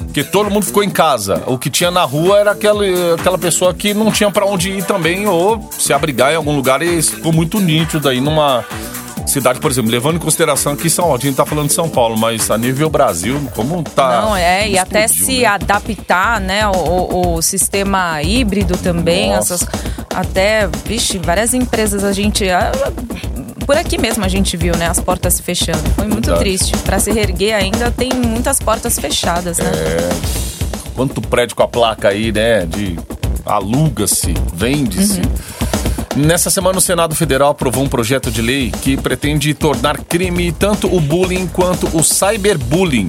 Porque 0.04 0.24
todo 0.24 0.50
mundo 0.50 0.64
ficou 0.66 0.82
em 0.84 0.90
casa. 0.90 1.42
O 1.46 1.58
que 1.58 1.70
tinha 1.70 1.90
na 1.90 2.04
rua 2.04 2.38
era 2.38 2.50
aquela, 2.52 2.84
aquela 3.18 3.38
pessoa 3.38 3.72
que 3.74 3.92
não 3.94 4.10
tinha 4.10 4.30
pra 4.30 4.44
onde 4.46 4.70
ir 4.70 4.84
também 4.84 5.26
ou 5.26 5.68
se 5.78 5.92
abrigar 5.92 6.32
em 6.32 6.36
algum 6.36 6.54
lugar 6.54 6.82
e 6.82 7.02
ficou 7.02 7.32
muito 7.32 7.58
nítido 7.60 8.08
aí 8.08 8.20
numa 8.20 8.64
cidade, 9.26 9.60
por 9.60 9.70
exemplo, 9.70 9.90
levando 9.90 10.16
em 10.16 10.18
consideração 10.18 10.72
aqui 10.72 10.90
São 10.90 11.04
Paulo, 11.04 11.18
a 11.18 11.24
gente 11.24 11.36
tá 11.36 11.46
falando 11.46 11.68
de 11.68 11.72
São 11.72 11.88
Paulo, 11.88 12.18
mas 12.18 12.50
a 12.50 12.58
nível 12.58 12.90
Brasil, 12.90 13.40
como 13.54 13.82
tá. 13.82 14.20
Não, 14.22 14.36
é, 14.36 14.68
e 14.68 14.76
até 14.78 15.04
explodiu, 15.04 15.26
se 15.36 15.40
né? 15.42 15.46
adaptar, 15.46 16.40
né, 16.40 16.66
o, 16.68 17.36
o- 17.36 17.42
sistema 17.42 18.20
híbrido 18.22 18.76
também, 18.76 19.30
Nossa. 19.32 19.54
essas, 19.54 19.68
até, 20.14 20.68
vixe, 20.84 21.18
várias 21.18 21.54
empresas 21.54 22.04
a 22.04 22.12
gente, 22.12 22.44
por 23.62 23.76
aqui 23.76 23.98
mesmo 23.98 24.24
a 24.24 24.28
gente 24.28 24.56
viu, 24.56 24.76
né, 24.76 24.86
as 24.88 25.00
portas 25.00 25.34
se 25.34 25.42
fechando. 25.42 25.82
Foi 25.96 26.06
muito 26.06 26.26
Verdade. 26.26 26.40
triste. 26.40 26.76
Para 26.78 26.98
se 26.98 27.10
reerguer 27.12 27.54
ainda 27.54 27.90
tem 27.90 28.10
muitas 28.12 28.58
portas 28.58 28.98
fechadas, 28.98 29.58
né? 29.58 29.70
Quanto 30.94 31.20
prédio 31.20 31.56
com 31.56 31.62
a 31.62 31.68
placa 31.68 32.08
aí, 32.08 32.30
né? 32.32 32.66
De 32.66 32.98
aluga-se, 33.44 34.34
vende-se. 34.54 35.22
Nessa 36.14 36.50
semana, 36.50 36.76
o 36.78 36.80
Senado 36.80 37.14
Federal 37.14 37.50
aprovou 37.50 37.82
um 37.84 37.88
projeto 37.88 38.30
de 38.30 38.42
lei 38.42 38.70
que 38.70 38.98
pretende 38.98 39.54
tornar 39.54 39.96
crime 39.98 40.52
tanto 40.52 40.94
o 40.94 41.00
bullying 41.00 41.46
quanto 41.46 41.88
o 41.96 42.02
cyberbullying. 42.02 43.08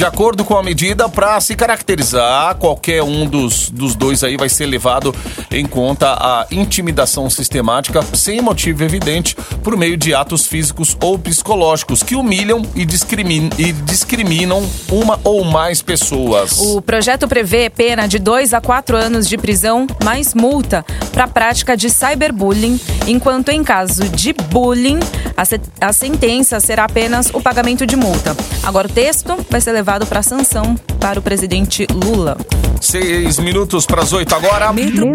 De 0.00 0.06
acordo 0.06 0.46
com 0.46 0.56
a 0.56 0.62
medida, 0.62 1.10
para 1.10 1.38
se 1.42 1.54
caracterizar, 1.54 2.54
qualquer 2.54 3.02
um 3.02 3.26
dos, 3.26 3.68
dos 3.68 3.94
dois 3.94 4.24
aí 4.24 4.34
vai 4.34 4.48
ser 4.48 4.64
levado 4.64 5.14
em 5.50 5.66
conta 5.66 6.14
a 6.14 6.46
intimidação 6.50 7.28
sistemática 7.28 8.00
sem 8.14 8.40
motivo 8.40 8.82
evidente 8.82 9.36
por 9.62 9.76
meio 9.76 9.98
de 9.98 10.14
atos 10.14 10.46
físicos 10.46 10.96
ou 11.02 11.18
psicológicos 11.18 12.02
que 12.02 12.14
humilham 12.14 12.62
e, 12.74 12.86
discrimin- 12.86 13.50
e 13.58 13.72
discriminam 13.72 14.66
uma 14.90 15.20
ou 15.22 15.44
mais 15.44 15.82
pessoas. 15.82 16.58
O 16.58 16.80
projeto 16.80 17.28
prevê 17.28 17.68
pena 17.68 18.08
de 18.08 18.18
2 18.18 18.54
a 18.54 18.60
4 18.62 18.96
anos 18.96 19.28
de 19.28 19.36
prisão 19.36 19.86
mais 20.02 20.32
multa 20.32 20.82
para 21.12 21.24
a 21.24 21.28
prática 21.28 21.76
de 21.76 21.90
cyberbullying, 21.90 22.80
enquanto 23.06 23.50
em 23.50 23.62
caso 23.62 24.08
de 24.08 24.32
bullying, 24.32 24.98
a, 25.36 25.88
a 25.88 25.92
sentença 25.92 26.58
será 26.58 26.84
apenas 26.84 27.28
o 27.34 27.40
pagamento 27.42 27.86
de 27.86 27.96
multa. 27.96 28.34
Agora 28.62 28.88
o 28.88 28.90
texto 28.90 29.36
vai 29.50 29.60
ser 29.60 29.72
levado 29.72 29.89
para 30.06 30.22
sanção 30.22 30.76
para 31.00 31.18
o 31.18 31.22
presidente 31.22 31.84
Lula. 31.92 32.36
Seis 32.80 33.38
minutos 33.40 33.84
para 33.86 34.02
as 34.02 34.12
oito 34.12 34.32
agora. 34.34 34.72
Metro- 34.72 35.10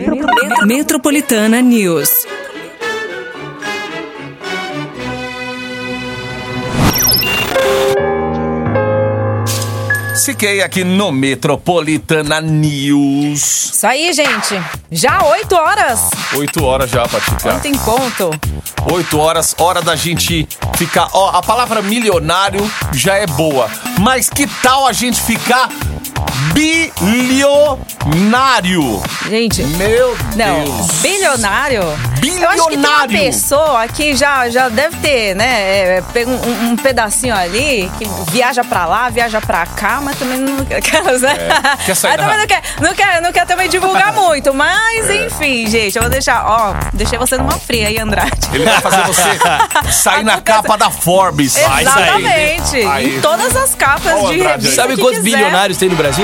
Metropolitana 0.65 1.62
News. 1.62 2.10
Fiquei 10.25 10.63
aqui 10.63 10.84
no 10.84 11.12
Metropolitana 11.12 12.41
News. 12.41 13.74
Isso 13.75 13.86
aí, 13.86 14.12
gente. 14.12 14.60
Já 14.89 15.24
8 15.24 15.55
horas. 15.55 16.10
Oito 16.34 16.65
horas 16.65 16.89
já, 16.89 17.08
Patica. 17.08 17.53
Ontem 17.53 17.72
em 17.72 17.77
ponto. 17.77 18.32
Oito 18.91 19.20
horas, 19.20 19.53
hora 19.60 19.84
da 19.84 19.96
gente 19.96 20.48
ficar. 20.77 21.10
Ó, 21.13 21.29
a 21.29 21.44
palavra 21.44 21.79
milionário 21.84 22.67
já 22.91 23.13
é 23.13 23.27
boa. 23.27 23.70
Mas 24.00 24.27
que 24.27 24.48
tal 24.63 24.88
a 24.88 24.94
gente 24.94 25.22
ficar 25.22 25.70
bilionário. 27.65 29.01
Gente, 29.29 29.63
Meu 29.63 30.15
não, 30.36 30.63
Deus. 30.63 30.91
bilionário? 31.01 31.82
Eu 31.82 32.50
acho 32.50 32.63
que 32.67 32.77
tem 32.77 32.77
uma 32.79 33.05
Bilionário. 33.08 33.20
pessoa 33.20 33.88
que 33.88 34.15
já, 34.15 34.50
já 34.50 34.67
deve 34.67 34.98
ter, 34.98 35.36
né, 35.36 35.98
é, 35.98 36.03
pega 36.12 36.29
um, 36.29 36.72
um 36.72 36.75
pedacinho 36.75 37.36
ali, 37.36 37.91
que 38.00 38.08
viaja 38.32 38.63
pra 38.63 38.86
lá, 38.88 39.10
viaja 39.10 39.39
pra 39.39 39.63
cá, 39.67 40.00
mas 40.01 40.17
também 40.17 40.39
não 40.39 40.65
quer, 40.65 41.03
né? 41.20 41.36
quer 41.86 41.96
sair 41.96 42.17
também 42.17 42.38
não 42.38 42.48
quer, 42.48 42.62
não 42.82 42.94
quer, 42.96 43.22
não 43.22 43.32
quer 43.32 43.46
também 43.46 43.70
divulgar 43.70 44.12
muito, 44.17 44.53
mas 44.55 45.08
É. 45.10 45.27
enfim, 45.27 45.67
gente, 45.67 45.96
eu 45.96 46.01
vou 46.01 46.10
deixar, 46.10 46.44
ó, 46.48 46.74
deixei 46.94 47.17
você 47.20 47.38
numa 47.38 47.60
fria 47.60 47.89
aí, 47.89 48.00
Andrade. 48.00 48.32
Ele 48.53 48.65
vai 48.65 48.82
fazer 48.82 49.03
você 49.03 49.22
sair 49.91 50.24
na 50.24 50.34
é- 50.38 50.41
capa 50.41 50.75
da 50.77 50.89
Forbes. 50.89 51.55
Exatamente. 51.58 52.77
Aí. 52.88 53.17
Em 53.17 53.22
todas 53.22 53.55
as 53.55 53.75
capas 53.75 54.03
de 54.03 54.10
Andrade 54.41 54.41
revista 54.65 54.75
Sabe 54.82 54.96
quantos 54.98 55.20
quiser. 55.20 55.38
bilionários 55.38 55.77
tem 55.77 55.89
no 55.89 55.96
Brasil? 55.96 56.14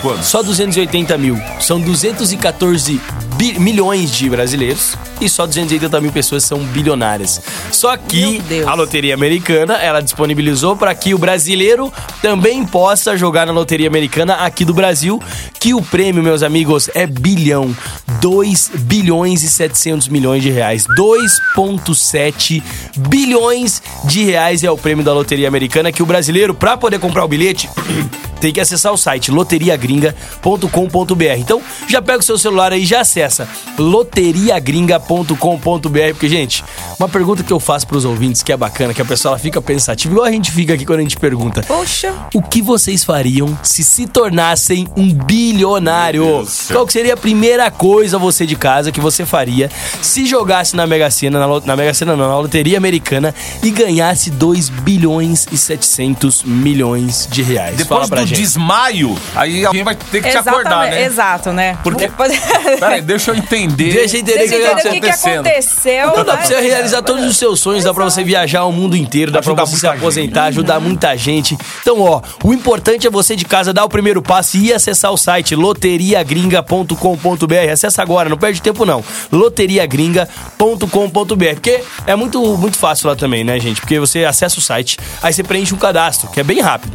Quantos? 0.00 0.26
Só 0.26 0.42
280 0.42 1.18
mil. 1.18 1.36
São 1.60 1.80
214 1.80 2.94
bi- 2.94 3.29
milhões 3.58 4.10
de 4.12 4.28
brasileiros 4.28 4.96
e 5.20 5.28
só 5.28 5.46
280 5.46 6.00
mil 6.00 6.12
pessoas 6.12 6.44
são 6.44 6.58
bilionárias. 6.58 7.40
Só 7.72 7.96
que 7.96 8.42
a 8.66 8.74
Loteria 8.74 9.14
Americana, 9.14 9.74
ela 9.74 10.00
disponibilizou 10.00 10.76
para 10.76 10.94
que 10.94 11.14
o 11.14 11.18
brasileiro 11.18 11.92
também 12.20 12.64
possa 12.66 13.16
jogar 13.16 13.46
na 13.46 13.52
Loteria 13.52 13.88
Americana 13.88 14.34
aqui 14.34 14.64
do 14.64 14.74
Brasil, 14.74 15.22
que 15.58 15.72
o 15.72 15.80
prêmio, 15.82 16.22
meus 16.22 16.42
amigos, 16.42 16.90
é 16.94 17.06
bilhão. 17.06 17.74
2 18.20 18.72
bilhões 18.80 19.42
e 19.42 19.50
700 19.50 20.08
milhões 20.08 20.42
de 20.42 20.50
reais. 20.50 20.84
2,7 20.98 22.62
bilhões 23.08 23.82
de 24.04 24.24
reais 24.24 24.62
é 24.62 24.70
o 24.70 24.76
prêmio 24.76 25.04
da 25.04 25.14
Loteria 25.14 25.48
Americana 25.48 25.90
que 25.90 26.02
o 26.02 26.06
brasileiro, 26.06 26.54
para 26.54 26.76
poder 26.76 26.98
comprar 26.98 27.24
o 27.24 27.28
bilhete, 27.28 27.70
tem 28.40 28.52
que 28.52 28.60
acessar 28.60 28.92
o 28.92 28.96
site 28.96 29.30
loteriagringa.com.br. 29.30 31.24
Então, 31.38 31.62
já 31.88 32.02
pega 32.02 32.18
o 32.18 32.22
seu 32.22 32.38
celular 32.38 32.72
aí 32.72 32.82
e 32.82 32.86
já 32.86 33.00
acessa 33.00 33.29
loteriagringa.com.br, 33.78 36.12
porque 36.12 36.28
gente, 36.28 36.64
uma 36.98 37.08
pergunta 37.08 37.42
que 37.42 37.52
eu 37.52 37.60
faço 37.60 37.86
pros 37.86 38.04
ouvintes 38.04 38.42
que 38.42 38.52
é 38.52 38.56
bacana, 38.56 38.92
que 38.94 39.00
a 39.02 39.04
pessoa 39.04 39.32
ela 39.32 39.38
fica 39.38 39.60
pensativa, 39.62 40.12
igual 40.14 40.26
a 40.26 40.32
gente 40.32 40.50
fica 40.50 40.74
aqui 40.74 40.84
quando 40.84 40.98
a 41.00 41.02
gente 41.02 41.16
pergunta. 41.16 41.62
Poxa. 41.66 42.12
O 42.34 42.42
que 42.42 42.60
vocês 42.62 43.04
fariam 43.04 43.58
se 43.62 43.82
se 43.84 44.06
tornassem 44.06 44.88
um 44.96 45.12
bilionário? 45.12 46.46
Qual 46.70 46.86
que 46.86 46.92
seria 46.92 47.14
a 47.14 47.16
primeira 47.16 47.70
coisa 47.70 48.18
você 48.18 48.46
de 48.46 48.56
casa 48.56 48.90
que 48.92 49.00
você 49.00 49.24
faria 49.26 49.70
se 50.02 50.26
jogasse 50.26 50.74
na 50.76 50.86
Mega 50.86 51.10
Sena, 51.10 51.38
na, 51.38 51.60
na 51.60 51.76
Mega 51.76 51.92
Sena 51.94 52.16
não, 52.16 52.28
na 52.28 52.38
Loteria 52.38 52.78
Americana 52.78 53.34
e 53.62 53.70
ganhasse 53.70 54.30
2 54.30 54.68
bilhões 54.68 55.46
e 55.52 55.56
700 55.58 56.42
milhões 56.44 57.28
de 57.30 57.42
reais? 57.42 57.76
Depois 57.76 58.00
Fala 58.00 58.08
pra 58.08 58.20
do 58.22 58.26
gente. 58.26 58.40
desmaio, 58.40 59.16
aí 59.34 59.64
alguém 59.64 59.84
vai 59.84 59.94
ter 59.94 60.22
que 60.22 60.30
te 60.30 60.36
acordar, 60.36 60.90
né? 60.90 61.04
Exato, 61.04 61.52
né? 61.52 61.78
Porque- 61.82 62.08
Depois... 62.08 62.32
Peraí, 62.80 63.02
deixa 63.02 63.19
eu 63.28 63.34
entender. 63.34 63.92
Deixa 63.92 64.16
eu 64.16 64.20
entender 64.20 64.38
Deixa 64.38 64.54
eu 64.54 64.72
entender 64.72 64.88
o 64.88 64.92
que, 64.92 65.00
que 65.00 65.08
aconteceu. 65.08 66.08
Então 66.10 66.24
dá 66.24 66.32
né? 66.32 66.38
pra 66.38 66.46
você 66.46 66.60
realizar 66.60 67.02
todos 67.02 67.26
os 67.26 67.36
seus 67.36 67.60
sonhos, 67.60 67.84
dá 67.84 67.92
pra 67.92 68.04
você 68.04 68.22
viajar 68.22 68.64
o 68.64 68.72
mundo 68.72 68.96
inteiro, 68.96 69.32
dá 69.32 69.42
pra 69.42 69.52
você 69.54 69.76
se 69.76 69.86
aposentar, 69.86 70.44
ajudar 70.44 70.78
muita 70.80 71.16
gente. 71.16 71.56
Então, 71.82 72.00
ó, 72.00 72.20
o 72.44 72.52
importante 72.54 73.06
é 73.06 73.10
você 73.10 73.34
de 73.34 73.44
casa 73.44 73.72
dar 73.72 73.84
o 73.84 73.88
primeiro 73.88 74.22
passo 74.22 74.56
e 74.56 74.68
ir 74.68 74.72
acessar 74.72 75.12
o 75.12 75.16
site 75.16 75.56
loteriagringa.com.br. 75.56 77.72
Acessa 77.72 78.02
agora, 78.02 78.28
não 78.28 78.36
perde 78.38 78.62
tempo 78.62 78.84
não. 78.84 79.02
loteriagringa.com.br. 79.30 81.54
Porque 81.54 81.80
é 82.06 82.14
muito, 82.16 82.40
muito 82.56 82.76
fácil 82.76 83.08
lá 83.08 83.16
também, 83.16 83.44
né, 83.44 83.58
gente? 83.58 83.80
Porque 83.80 83.98
você 83.98 84.24
acessa 84.24 84.58
o 84.58 84.62
site, 84.62 84.98
aí 85.22 85.32
você 85.32 85.42
preenche 85.42 85.74
um 85.74 85.78
cadastro, 85.78 86.28
que 86.30 86.40
é 86.40 86.44
bem 86.44 86.60
rápido. 86.60 86.92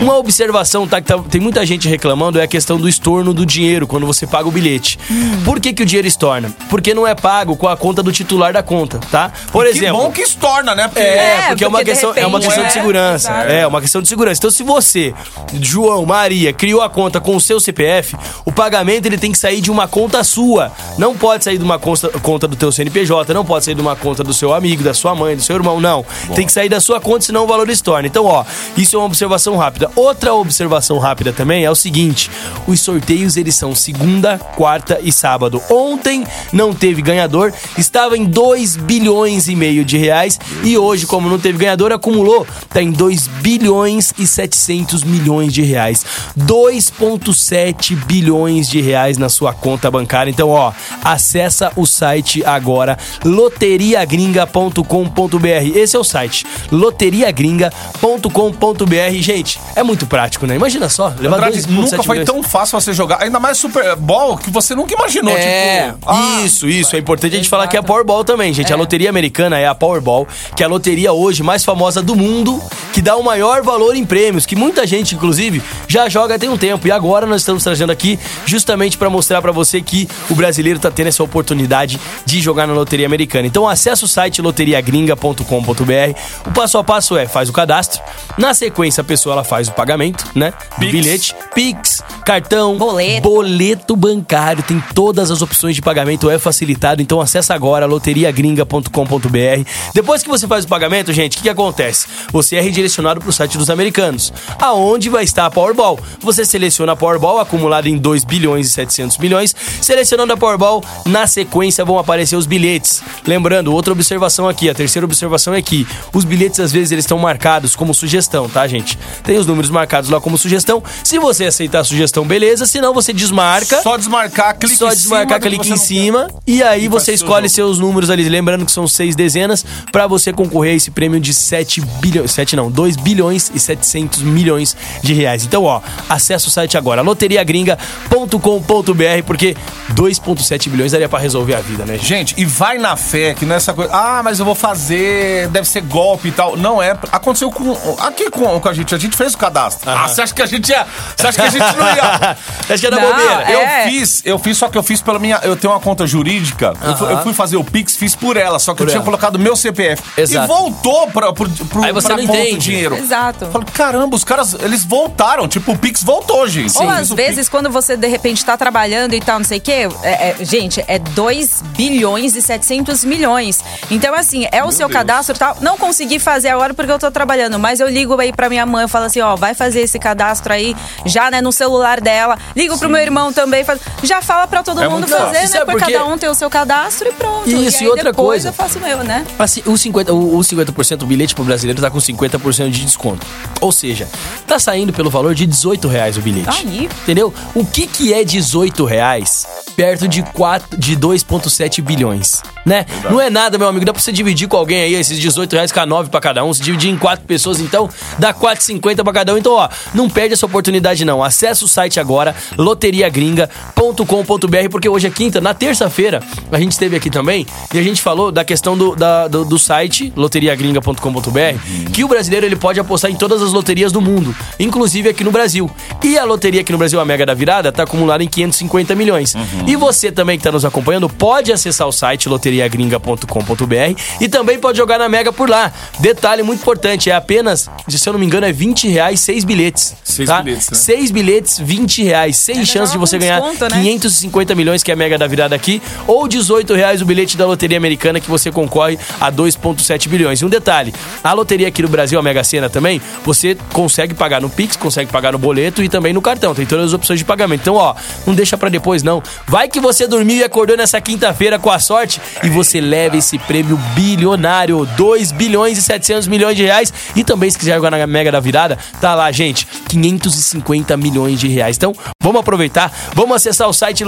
Uma 0.00 0.16
observação, 0.16 0.86
tá, 0.86 1.00
que 1.00 1.08
tá- 1.08 1.18
tem 1.18 1.40
muita 1.40 1.64
gente 1.66 1.88
reclamando, 1.88 2.38
é 2.38 2.44
a 2.44 2.48
questão 2.48 2.78
do 2.78 2.88
estorno 2.88 3.34
do 3.34 3.44
dinheiro 3.44 3.86
quando 3.86 4.06
você 4.06 4.26
paga 4.26 4.48
o 4.48 4.50
bilhete. 4.50 4.98
Por 5.44 5.59
que, 5.60 5.72
que 5.72 5.82
o 5.82 5.86
dinheiro 5.86 6.08
estorna? 6.08 6.52
Porque 6.68 6.94
não 6.94 7.06
é 7.06 7.14
pago 7.14 7.56
com 7.56 7.68
a 7.68 7.76
conta 7.76 8.02
do 8.02 8.12
titular 8.12 8.52
da 8.52 8.62
conta, 8.62 8.98
tá? 9.10 9.30
Por 9.52 9.64
Que 9.64 9.70
exemplo. 9.70 10.00
bom 10.00 10.10
que 10.10 10.22
estorna, 10.22 10.74
né? 10.74 10.88
Porque 10.88 11.00
É, 11.00 11.40
É, 11.40 11.48
porque, 11.48 11.64
é 11.64 11.68
uma 11.68 11.78
porque 11.78 11.84
de 11.84 11.90
questão, 11.92 12.10
é 12.14 12.26
uma 12.26 12.38
repente, 12.38 12.46
questão 12.46 12.62
de 12.64 12.68
é, 12.68 12.72
segurança. 12.72 13.30
exato. 13.30 13.50
É, 13.50 13.66
uma 13.66 13.80
questão 13.80 14.02
de 14.02 14.08
segurança. 14.08 14.38
Então, 14.38 14.50
se 14.50 14.62
você, 14.62 15.14
João, 15.60 16.04
Maria, 16.06 16.52
criou 16.52 16.82
a 16.82 16.88
conta 16.88 17.20
com 17.20 17.36
o 17.36 17.40
seu 17.40 17.60
CPF, 17.60 18.16
o 18.44 18.52
pagamento 18.52 19.06
ele 19.06 19.18
tem 19.18 19.32
que 19.32 19.38
sair 19.38 19.60
de 19.60 19.70
uma 19.70 19.86
conta 19.88 20.22
sua. 20.24 20.72
Não 20.98 21.14
pode 21.16 21.44
sair 21.44 21.58
de 21.58 21.64
uma 21.64 21.78
conta, 21.78 22.08
conta 22.20 22.46
do 22.48 22.56
teu 22.56 22.70
CNPJ, 22.72 23.32
não 23.34 23.44
pode 23.44 23.64
sair 23.64 23.74
de 23.74 23.80
uma 23.80 23.96
conta 23.96 24.22
do 24.22 24.32
seu 24.32 24.54
amigo, 24.54 24.82
da 24.82 24.94
sua 24.94 25.14
mãe, 25.14 25.36
do 25.36 25.42
seu 25.42 25.56
irmão, 25.56 25.80
não. 25.80 26.04
Tem 26.34 26.46
que 26.46 26.52
sair 26.52 26.68
da 26.68 26.80
sua 26.80 27.00
conta, 27.00 27.24
senão 27.24 27.44
o 27.44 27.46
valor 27.46 27.68
estorna. 27.68 28.06
Então, 28.06 28.24
ó, 28.24 28.44
isso 28.76 28.96
é 28.96 28.98
uma 28.98 29.06
observação 29.06 29.56
rápida. 29.56 29.90
Outra 29.96 30.34
observação 30.34 30.98
rápida 30.98 31.32
também 31.32 31.64
é 31.64 31.70
o 31.70 31.74
seguinte: 31.74 32.30
os 32.66 32.80
sorteios 32.80 33.36
eles 33.36 33.54
são 33.54 33.74
segunda, 33.74 34.38
quarta 34.56 34.98
e 35.02 35.12
sábado. 35.12 35.49
Ontem 35.70 36.24
não 36.52 36.74
teve 36.74 37.02
ganhador, 37.02 37.52
estava 37.78 38.16
em 38.16 38.24
2 38.24 38.76
bilhões 38.76 39.48
e 39.48 39.56
meio 39.56 39.84
de 39.84 39.96
reais 39.96 40.38
e 40.62 40.76
hoje, 40.76 41.06
como 41.06 41.28
não 41.28 41.38
teve 41.38 41.58
ganhador, 41.58 41.92
acumulou, 41.92 42.46
tá 42.68 42.82
em 42.82 42.90
2 42.90 43.26
bilhões 43.26 44.12
e 44.18 44.26
700 44.26 45.04
milhões 45.04 45.52
de 45.52 45.62
reais. 45.62 46.04
2.7 46.38 47.96
bilhões 48.06 48.68
de 48.68 48.80
reais 48.80 49.18
na 49.18 49.28
sua 49.28 49.52
conta 49.52 49.90
bancária. 49.90 50.30
Então, 50.30 50.50
ó, 50.50 50.72
acessa 51.04 51.72
o 51.76 51.86
site 51.86 52.42
agora 52.44 52.98
loteriagringa.com.br. 53.24 55.46
Esse 55.74 55.96
é 55.96 55.98
o 55.98 56.04
site 56.04 56.46
loteriagringa.com.br. 56.70 59.20
Gente, 59.20 59.58
é 59.74 59.82
muito 59.82 60.06
prático, 60.06 60.46
né? 60.46 60.54
Imagina 60.54 60.88
só, 60.88 61.12
levar 61.18 61.36
Andrade, 61.36 61.62
2.7 61.62 61.70
nunca 61.70 62.02
foi 62.02 62.18
milhões. 62.18 62.26
tão 62.26 62.42
fácil 62.42 62.80
você 62.80 62.92
jogar. 62.92 63.22
Ainda 63.22 63.40
mais 63.40 63.58
Super 63.58 63.96
Bowl 63.96 64.36
que 64.36 64.50
você 64.50 64.74
nunca 64.74 64.94
imaginou. 64.94 65.29
É, 65.38 65.92
tipo, 65.92 66.06
ah, 66.06 66.42
isso, 66.44 66.68
isso. 66.68 66.96
É 66.96 66.98
importante 66.98 67.34
a 67.34 67.36
gente 67.36 67.48
falar 67.48 67.66
que 67.66 67.76
é 67.76 67.80
a 67.80 67.82
Powerball 67.82 68.24
também, 68.24 68.52
gente. 68.52 68.72
A 68.72 68.76
loteria 68.76 69.10
americana 69.10 69.58
é 69.58 69.66
a 69.66 69.74
Powerball, 69.74 70.26
que 70.56 70.62
é 70.62 70.66
a 70.66 70.68
loteria 70.68 71.12
hoje 71.12 71.42
mais 71.42 71.64
famosa 71.64 72.02
do 72.02 72.14
mundo, 72.16 72.60
que 72.92 73.02
dá 73.02 73.16
o 73.16 73.22
maior 73.22 73.62
valor 73.62 73.94
em 73.94 74.04
prêmios, 74.04 74.46
que 74.46 74.56
muita 74.56 74.86
gente, 74.86 75.14
inclusive, 75.14 75.62
já 75.88 76.08
joga 76.08 76.38
tem 76.38 76.48
um 76.48 76.56
tempo. 76.56 76.86
E 76.86 76.92
agora 76.92 77.26
nós 77.26 77.42
estamos 77.42 77.62
trazendo 77.62 77.90
aqui 77.90 78.18
justamente 78.46 78.96
para 78.98 79.10
mostrar 79.10 79.40
para 79.42 79.52
você 79.52 79.80
que 79.80 80.08
o 80.28 80.34
brasileiro 80.34 80.78
tá 80.78 80.90
tendo 80.90 81.08
essa 81.08 81.22
oportunidade 81.22 82.00
de 82.24 82.40
jogar 82.40 82.66
na 82.66 82.72
loteria 82.72 83.06
americana. 83.06 83.46
Então 83.46 83.68
acessa 83.68 84.04
o 84.04 84.08
site 84.08 84.42
loteriagringa.com.br. 84.42 86.18
O 86.46 86.52
passo 86.52 86.78
a 86.78 86.84
passo 86.84 87.16
é, 87.16 87.26
faz 87.26 87.48
o 87.48 87.52
cadastro. 87.52 88.00
Na 88.36 88.54
sequência, 88.54 89.00
a 89.00 89.04
pessoa 89.04 89.34
ela 89.34 89.44
faz 89.44 89.68
o 89.68 89.72
pagamento, 89.72 90.26
né? 90.34 90.52
Do 90.78 90.86
bilhete, 90.86 91.34
Pix, 91.54 92.02
cartão, 92.24 92.76
Boleto. 92.76 93.22
boleto 93.22 93.96
bancário, 93.96 94.62
tem 94.62 94.80
todas 95.20 95.30
as 95.30 95.42
opções 95.42 95.74
de 95.74 95.82
pagamento, 95.82 96.30
é 96.30 96.38
facilitado, 96.38 97.02
então 97.02 97.20
acessa 97.20 97.52
agora 97.52 97.84
loteriagringa.com.br. 97.84 99.68
Depois 99.92 100.22
que 100.22 100.28
você 100.30 100.46
faz 100.48 100.64
o 100.64 100.68
pagamento, 100.68 101.12
gente, 101.12 101.34
o 101.34 101.36
que, 101.36 101.42
que 101.42 101.48
acontece? 101.50 102.06
Você 102.32 102.56
é 102.56 102.60
redirecionado 102.60 103.20
para 103.20 103.28
o 103.28 103.32
site 103.32 103.58
dos 103.58 103.68
americanos, 103.68 104.32
aonde 104.58 105.10
vai 105.10 105.24
estar 105.24 105.44
a 105.44 105.50
Powerball. 105.50 106.00
Você 106.20 106.44
seleciona 106.46 106.92
a 106.92 106.96
Powerball 106.96 107.38
acumulada 107.38 107.86
em 107.86 107.98
2 107.98 108.24
bilhões 108.24 108.68
e 108.68 108.70
700 108.70 109.18
milhões. 109.18 109.54
Selecionando 109.82 110.32
a 110.32 110.36
Powerball, 110.38 110.82
na 111.04 111.26
sequência 111.26 111.84
vão 111.84 111.98
aparecer 111.98 112.36
os 112.36 112.46
bilhetes. 112.46 113.02
Lembrando, 113.26 113.74
outra 113.74 113.92
observação 113.92 114.48
aqui, 114.48 114.70
a 114.70 114.74
terceira 114.74 115.04
observação 115.04 115.52
é 115.52 115.60
que 115.60 115.86
os 116.14 116.24
bilhetes 116.24 116.60
às 116.60 116.72
vezes 116.72 116.92
eles 116.92 117.04
estão 117.04 117.18
marcados 117.18 117.76
como 117.76 117.92
sugestão, 117.92 118.48
tá, 118.48 118.66
gente? 118.66 118.98
Tem 119.22 119.36
os 119.36 119.46
números 119.46 119.70
marcados 119.70 120.08
lá 120.08 120.18
como 120.18 120.38
sugestão. 120.38 120.82
Se 121.04 121.18
você 121.18 121.44
aceitar 121.44 121.80
a 121.80 121.84
sugestão, 121.84 122.26
beleza. 122.26 122.64
Se 122.64 122.80
não, 122.80 122.94
você 122.94 123.12
desmarca. 123.12 123.82
Só 123.82 123.98
desmarcar, 123.98 124.58
clique 124.58 124.76
Só 124.76 124.90
em 124.90 125.09
do 125.10 125.26
que 125.26 125.40
clique 125.40 125.72
em 125.72 125.76
cima 125.76 126.28
e 126.46 126.62
aí 126.62 126.84
E 126.84 126.88
você 126.88 127.12
escolhe 127.12 127.48
seus 127.48 127.78
números 127.78 128.10
ali. 128.10 128.28
Lembrando 128.28 128.64
que 128.64 128.72
são 128.72 128.86
seis 128.86 129.14
dezenas 129.16 129.64
pra 129.92 130.06
você 130.06 130.32
concorrer 130.32 130.72
a 130.72 130.76
esse 130.76 130.90
prêmio 130.90 131.20
de 131.20 131.34
7 131.34 131.80
bilhões, 132.00 132.30
7 132.30 132.56
não, 132.56 132.70
2 132.70 132.96
bilhões 132.96 133.50
e 133.54 133.58
700 133.60 134.22
milhões 134.22 134.76
de 135.02 135.12
reais. 135.12 135.44
Então, 135.44 135.64
ó, 135.64 135.80
acessa 136.08 136.48
o 136.48 136.50
site 136.50 136.76
agora, 136.76 137.02
loteriagringa.com.br, 137.02 139.22
porque 139.26 139.56
2.7 139.94 140.68
bilhões 140.68 140.92
daria 140.92 141.08
pra 141.08 141.18
resolver 141.18 141.54
a 141.54 141.60
vida, 141.60 141.84
né, 141.84 141.98
gente? 141.98 142.20
Gente, 142.20 142.34
e 142.38 142.44
vai 142.44 142.76
na 142.76 142.96
fé, 142.96 143.34
que 143.34 143.46
não 143.46 143.54
é 143.54 143.56
essa 143.56 143.72
coisa. 143.72 143.92
Ah, 143.94 144.20
mas 144.22 144.38
eu 144.38 144.44
vou 144.44 144.54
fazer, 144.54 145.48
deve 145.48 145.66
ser 145.66 145.80
golpe 145.82 146.28
e 146.28 146.32
tal. 146.32 146.56
Não 146.56 146.82
é. 146.82 146.90
Aconteceu 147.12 147.50
com. 147.50 147.72
Aqui 148.00 148.30
com, 148.30 148.60
com 148.60 148.68
a 148.68 148.74
gente. 148.74 148.94
A 148.94 148.98
gente 148.98 149.16
fez 149.16 149.32
o 149.34 149.38
cadastro. 149.38 149.88
Ah, 149.88 150.08
você 150.08 150.22
acha 150.22 150.34
que 150.34 150.42
a 150.42 150.46
gente 150.46 150.68
ia. 150.68 150.86
Você 151.16 151.26
acha 151.26 151.40
que 151.40 151.46
a 151.46 151.50
gente 151.50 151.76
não 151.76 151.86
ia. 151.94 152.36
Acho 152.68 152.80
que 152.80 152.86
é 152.86 152.90
da 152.90 153.00
Não, 153.00 153.08
bobeira. 153.10 153.44
é. 153.50 153.86
Eu 153.86 153.90
fiz, 153.90 154.22
eu 154.24 154.38
fiz, 154.38 154.58
só 154.58 154.68
que 154.68 154.76
eu 154.76 154.82
fiz 154.82 154.99
pela 155.02 155.18
minha. 155.18 155.40
Eu 155.42 155.56
tenho 155.56 155.72
uma 155.72 155.80
conta 155.80 156.06
jurídica. 156.06 156.74
Eu, 156.82 156.96
fui, 156.96 157.12
eu 157.12 157.18
fui 157.22 157.34
fazer 157.34 157.56
o 157.56 157.64
Pix, 157.64 157.96
fiz 157.96 158.14
por 158.14 158.36
ela, 158.36 158.58
só 158.58 158.72
que 158.72 158.78
Por 158.78 158.84
eu 158.84 158.88
tinha 158.88 158.98
ela. 158.98 159.04
colocado 159.04 159.38
meu 159.38 159.56
CPF. 159.56 160.02
Exato. 160.16 160.44
E 160.44 160.46
voltou 160.46 161.06
pra, 161.08 161.32
pro, 161.32 161.48
pro, 161.48 161.84
Aí 161.84 161.92
você 161.92 162.08
pra 162.08 162.16
não 162.16 162.26
conta 162.26 162.38
entende. 162.40 162.58
dinheiro. 162.58 162.96
Exato. 162.96 163.44
Eu 163.46 163.50
falo, 163.50 163.64
caramba, 163.72 164.16
os 164.16 164.24
caras, 164.24 164.54
eles 164.54 164.84
voltaram. 164.84 165.46
Tipo, 165.48 165.72
o 165.72 165.78
Pix 165.78 166.02
voltou, 166.02 166.46
gente. 166.48 166.76
Ou 166.78 166.88
às 166.88 167.10
o 167.10 167.16
vezes, 167.16 167.48
quando 167.48 167.70
você 167.70 167.96
de 167.96 168.06
repente 168.06 168.44
tá 168.44 168.56
trabalhando 168.56 169.14
e 169.14 169.20
tal, 169.20 169.38
não 169.38 169.44
sei 169.44 169.58
o 169.58 169.60
quê, 169.60 169.88
é- 170.02 170.30
é- 170.30 170.36
gente, 170.44 170.82
é 170.86 170.98
2 170.98 171.62
bilhões 171.76 172.34
e 172.36 172.42
700 172.42 173.04
milhões. 173.04 173.60
Então, 173.90 174.14
assim, 174.14 174.46
é 174.52 174.62
o 174.64 174.70
seu 174.70 174.88
Deus. 174.88 174.98
cadastro 174.98 175.34
e 175.36 175.38
tal. 175.38 175.56
Não 175.60 175.76
consegui 175.78 176.18
fazer 176.18 176.48
agora 176.48 176.74
porque 176.74 176.90
eu 176.90 176.98
tô 176.98 177.10
trabalhando, 177.10 177.58
mas 177.58 177.80
eu 177.80 177.88
ligo 177.88 178.18
aí 178.20 178.32
pra 178.32 178.48
minha 178.48 178.66
mãe, 178.66 178.82
eu 178.82 178.88
falo 178.88 179.06
assim, 179.06 179.20
ó, 179.20 179.36
vai 179.36 179.54
fazer 179.54 179.80
esse 179.80 179.98
cadastro 179.98 180.52
aí, 180.52 180.76
já, 181.04 181.30
né, 181.30 181.40
no 181.40 181.52
celular 181.52 182.00
dela. 182.00 182.38
Ligo 182.56 182.76
pro 182.78 182.88
meu 182.88 183.00
irmão 183.00 183.32
também, 183.32 183.64
faz- 183.64 183.80
já 184.02 184.20
fala 184.22 184.46
pra 184.46 184.62
todo 184.62 184.82
É 184.82 184.88
mundo 184.90 184.98
muito 185.00 185.10
fácil. 185.10 185.26
fazer, 185.26 185.44
Isso 185.44 185.54
né? 185.54 185.60
Por 185.64 185.72
porque- 185.78 185.92
cada 185.92 186.06
um 186.06 186.18
ter 186.18 186.28
o 186.28 186.34
seu 186.34 186.50
cadastro 186.50 187.08
e 187.08 187.12
pronto. 187.12 187.48
Isso, 187.48 187.82
e, 187.82 187.86
e 187.86 187.88
outra 187.88 188.04
depois 188.04 188.28
coisa. 188.42 188.48
eu 188.48 188.52
faço 188.52 188.78
o 188.78 188.82
meu, 188.82 188.98
né? 189.04 189.24
Assim, 189.38 189.60
o 189.66 189.72
50%, 189.72 190.08
o, 190.10 190.36
o 190.36 190.40
50% 190.40 191.02
o 191.02 191.06
bilhete 191.06 191.34
pro 191.34 191.44
brasileiro 191.44 191.80
tá 191.80 191.90
com 191.90 191.98
50% 191.98 192.70
de 192.70 192.84
desconto. 192.84 193.26
Ou 193.60 193.72
seja, 193.72 194.08
tá 194.46 194.58
saindo 194.58 194.92
pelo 194.92 195.10
valor 195.10 195.34
de 195.34 195.46
18 195.46 195.88
reais 195.88 196.16
o 196.16 196.20
bilhete. 196.20 196.66
Aí. 196.66 196.88
Entendeu? 197.02 197.32
O 197.54 197.64
que 197.64 197.86
que 197.86 198.12
é 198.12 198.24
18 198.24 198.84
reais 198.84 199.46
perto 199.76 200.06
de, 200.08 200.22
4, 200.22 200.76
de 200.78 200.96
2,7 200.96 201.80
bilhões? 201.82 202.42
Né? 202.66 202.84
Não 203.10 203.20
é 203.20 203.30
nada, 203.30 203.56
meu 203.56 203.68
amigo. 203.68 203.84
Dá 203.86 203.92
pra 203.92 204.02
você 204.02 204.12
dividir 204.12 204.46
com 204.46 204.56
alguém 204.56 204.82
aí 204.82 204.94
esses 204.94 205.18
18 205.18 205.52
reais, 205.54 205.70
ficar 205.70 205.86
9 205.86 206.10
pra 206.10 206.20
cada 206.20 206.44
um. 206.44 206.52
Se 206.52 206.60
dividir 206.60 206.90
em 206.90 206.96
4 206.98 207.24
pessoas, 207.24 207.58
então 207.58 207.88
dá 208.18 208.34
4,50 208.34 209.02
pra 209.02 209.12
cada 209.12 209.34
um. 209.34 209.38
Então, 209.38 209.52
ó, 209.54 209.68
não 209.94 210.08
perde 210.10 210.34
essa 210.34 210.44
oportunidade, 210.46 211.04
não. 211.04 211.22
Acesse 211.24 211.64
o 211.64 211.68
site 211.68 211.98
agora, 211.98 212.34
loteriagringa.com.br, 212.58 214.68
porque 214.70 214.79
hoje 214.88 215.06
é 215.06 215.10
quinta. 215.10 215.40
Na 215.40 215.54
terça-feira, 215.54 216.22
a 216.50 216.58
gente 216.58 216.72
esteve 216.72 216.96
aqui 216.96 217.10
também 217.10 217.46
e 217.72 217.78
a 217.78 217.82
gente 217.82 218.00
falou 218.02 218.30
da 218.32 218.44
questão 218.44 218.76
do, 218.76 218.94
da- 218.96 219.28
do, 219.28 219.44
do 219.44 219.58
site, 219.58 220.12
loteriagringa.com.br, 220.16 221.90
que 221.92 222.04
o 222.04 222.08
brasileiro 222.08 222.46
ele 222.46 222.56
pode 222.56 222.78
apostar 222.80 223.10
em 223.10 223.14
todas 223.16 223.42
as 223.42 223.52
loterias 223.52 223.92
do 223.92 224.00
mundo, 224.00 224.34
inclusive 224.58 225.08
aqui 225.08 225.24
no 225.24 225.30
Brasil. 225.30 225.70
E 226.02 226.18
a 226.18 226.24
loteria 226.24 226.60
aqui 226.60 226.72
no 226.72 226.78
Brasil, 226.78 227.00
a 227.00 227.04
Mega 227.04 227.24
da 227.26 227.34
Virada, 227.34 227.72
tá 227.72 227.82
acumulada 227.84 228.22
em 228.22 228.28
550 228.28 228.94
milhões. 228.94 229.34
E 229.66 229.76
você 229.76 230.10
também 230.12 230.38
que 230.38 230.44
tá 230.44 230.52
nos 230.52 230.64
acompanhando, 230.64 231.08
pode 231.08 231.52
acessar 231.52 231.86
o 231.86 231.92
site 231.92 232.28
loteriagringa.com.br 232.28 234.00
e 234.20 234.28
também 234.28 234.58
pode 234.58 234.78
jogar 234.78 234.98
na 234.98 235.08
Mega 235.08 235.32
por 235.32 235.48
lá. 235.48 235.72
Detalhe 235.98 236.42
muito 236.42 236.60
importante, 236.60 237.10
é 237.10 237.14
apenas, 237.14 237.68
se 237.88 238.08
eu 238.08 238.12
não 238.12 238.20
me 238.20 238.26
engano, 238.26 238.46
é 238.46 238.52
20 238.52 238.88
reais, 238.88 239.20
seis 239.20 239.44
bilhetes. 239.44 239.94
Seis 240.04 240.28
tá? 240.28 240.42
bilhetes, 240.42 240.70
né? 240.70 240.76
Seis 240.76 241.10
bilhetes, 241.10 241.58
20 241.58 242.02
reais. 242.04 242.36
Seis 242.36 242.58
Ainda 242.58 242.70
chances 242.70 242.92
de 242.92 242.98
você 242.98 243.16
um 243.16 243.20
ganhar 243.20 243.40
desconto, 243.40 243.74
né? 243.74 243.82
550 243.82 244.54
milhões, 244.54 244.69
que 244.82 244.90
é 244.90 244.94
a 244.94 244.96
Mega 244.96 245.18
da 245.18 245.26
Virada 245.26 245.54
aqui, 245.54 245.82
ou 246.06 246.26
18 246.26 246.74
reais 246.74 247.02
o 247.02 247.04
bilhete 247.04 247.36
da 247.36 247.46
Loteria 247.46 247.76
Americana, 247.76 248.20
que 248.20 248.28
você 248.28 248.50
concorre 248.50 248.98
a 249.20 249.30
2,7 249.30 250.08
bilhões. 250.08 250.40
E 250.40 250.44
um 250.44 250.48
detalhe, 250.48 250.94
a 251.22 251.32
loteria 251.32 251.68
aqui 251.68 251.82
no 251.82 251.88
Brasil, 251.88 252.18
a 252.18 252.22
Mega 252.22 252.44
Sena 252.44 252.70
também, 252.70 253.00
você 253.24 253.56
consegue 253.72 254.14
pagar 254.14 254.40
no 254.40 254.48
Pix, 254.48 254.76
consegue 254.76 255.10
pagar 255.10 255.32
no 255.32 255.38
boleto 255.38 255.82
e 255.82 255.88
também 255.88 256.12
no 256.12 256.22
cartão. 256.22 256.54
Tem 256.54 256.66
todas 256.66 256.86
as 256.86 256.92
opções 256.92 257.18
de 257.18 257.24
pagamento. 257.24 257.60
Então, 257.62 257.74
ó, 257.74 257.94
não 258.26 258.34
deixa 258.34 258.56
pra 258.56 258.68
depois, 258.68 259.02
não. 259.02 259.22
Vai 259.46 259.68
que 259.68 259.80
você 259.80 260.06
dormiu 260.06 260.36
e 260.36 260.44
acordou 260.44 260.76
nessa 260.76 261.00
quinta-feira 261.00 261.58
com 261.58 261.70
a 261.70 261.78
sorte 261.78 262.20
e 262.42 262.48
você 262.48 262.80
leva 262.80 263.16
esse 263.16 263.38
prêmio 263.38 263.76
bilionário, 263.94 264.86
2 264.96 265.32
bilhões 265.32 265.78
e 265.78 265.82
700 265.82 266.28
milhões 266.28 266.56
de 266.56 266.62
reais. 266.62 266.92
E 267.14 267.24
também, 267.24 267.50
se 267.50 267.58
quiser 267.58 267.74
jogar 267.76 267.90
na 267.90 268.06
Mega 268.06 268.32
da 268.32 268.40
Virada, 268.40 268.78
tá 269.00 269.14
lá, 269.14 269.30
gente, 269.32 269.66
550 269.88 270.96
milhões 270.96 271.38
de 271.38 271.48
reais. 271.48 271.76
Então, 271.76 271.94
vamos 272.22 272.40
aproveitar, 272.40 272.92
vamos 273.14 273.36
acessar 273.36 273.68
o 273.68 273.72
site 273.72 274.04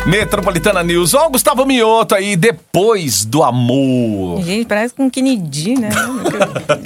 Metropolitana 0.06 0.82
News. 0.82 1.14
Ó, 1.14 1.26
o 1.26 1.30
Gustavo 1.30 1.64
Mioto 1.66 2.14
aí, 2.14 2.36
depois 2.36 3.24
do 3.24 3.42
amor. 3.42 4.42
Gente, 4.42 4.66
parece 4.66 4.94
com 4.94 5.10
Kennedy, 5.10 5.78
né? 5.78 5.90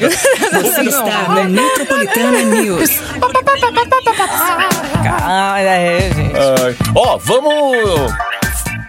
Você 0.52 0.80
está 0.82 1.28
no 1.28 1.50
Metropolitana 1.50 2.42
News. 2.42 2.90
Ah, 5.26 5.60
é, 5.60 6.10
gente. 6.14 6.32
Ó, 6.94 7.18
vamos. 7.18 8.12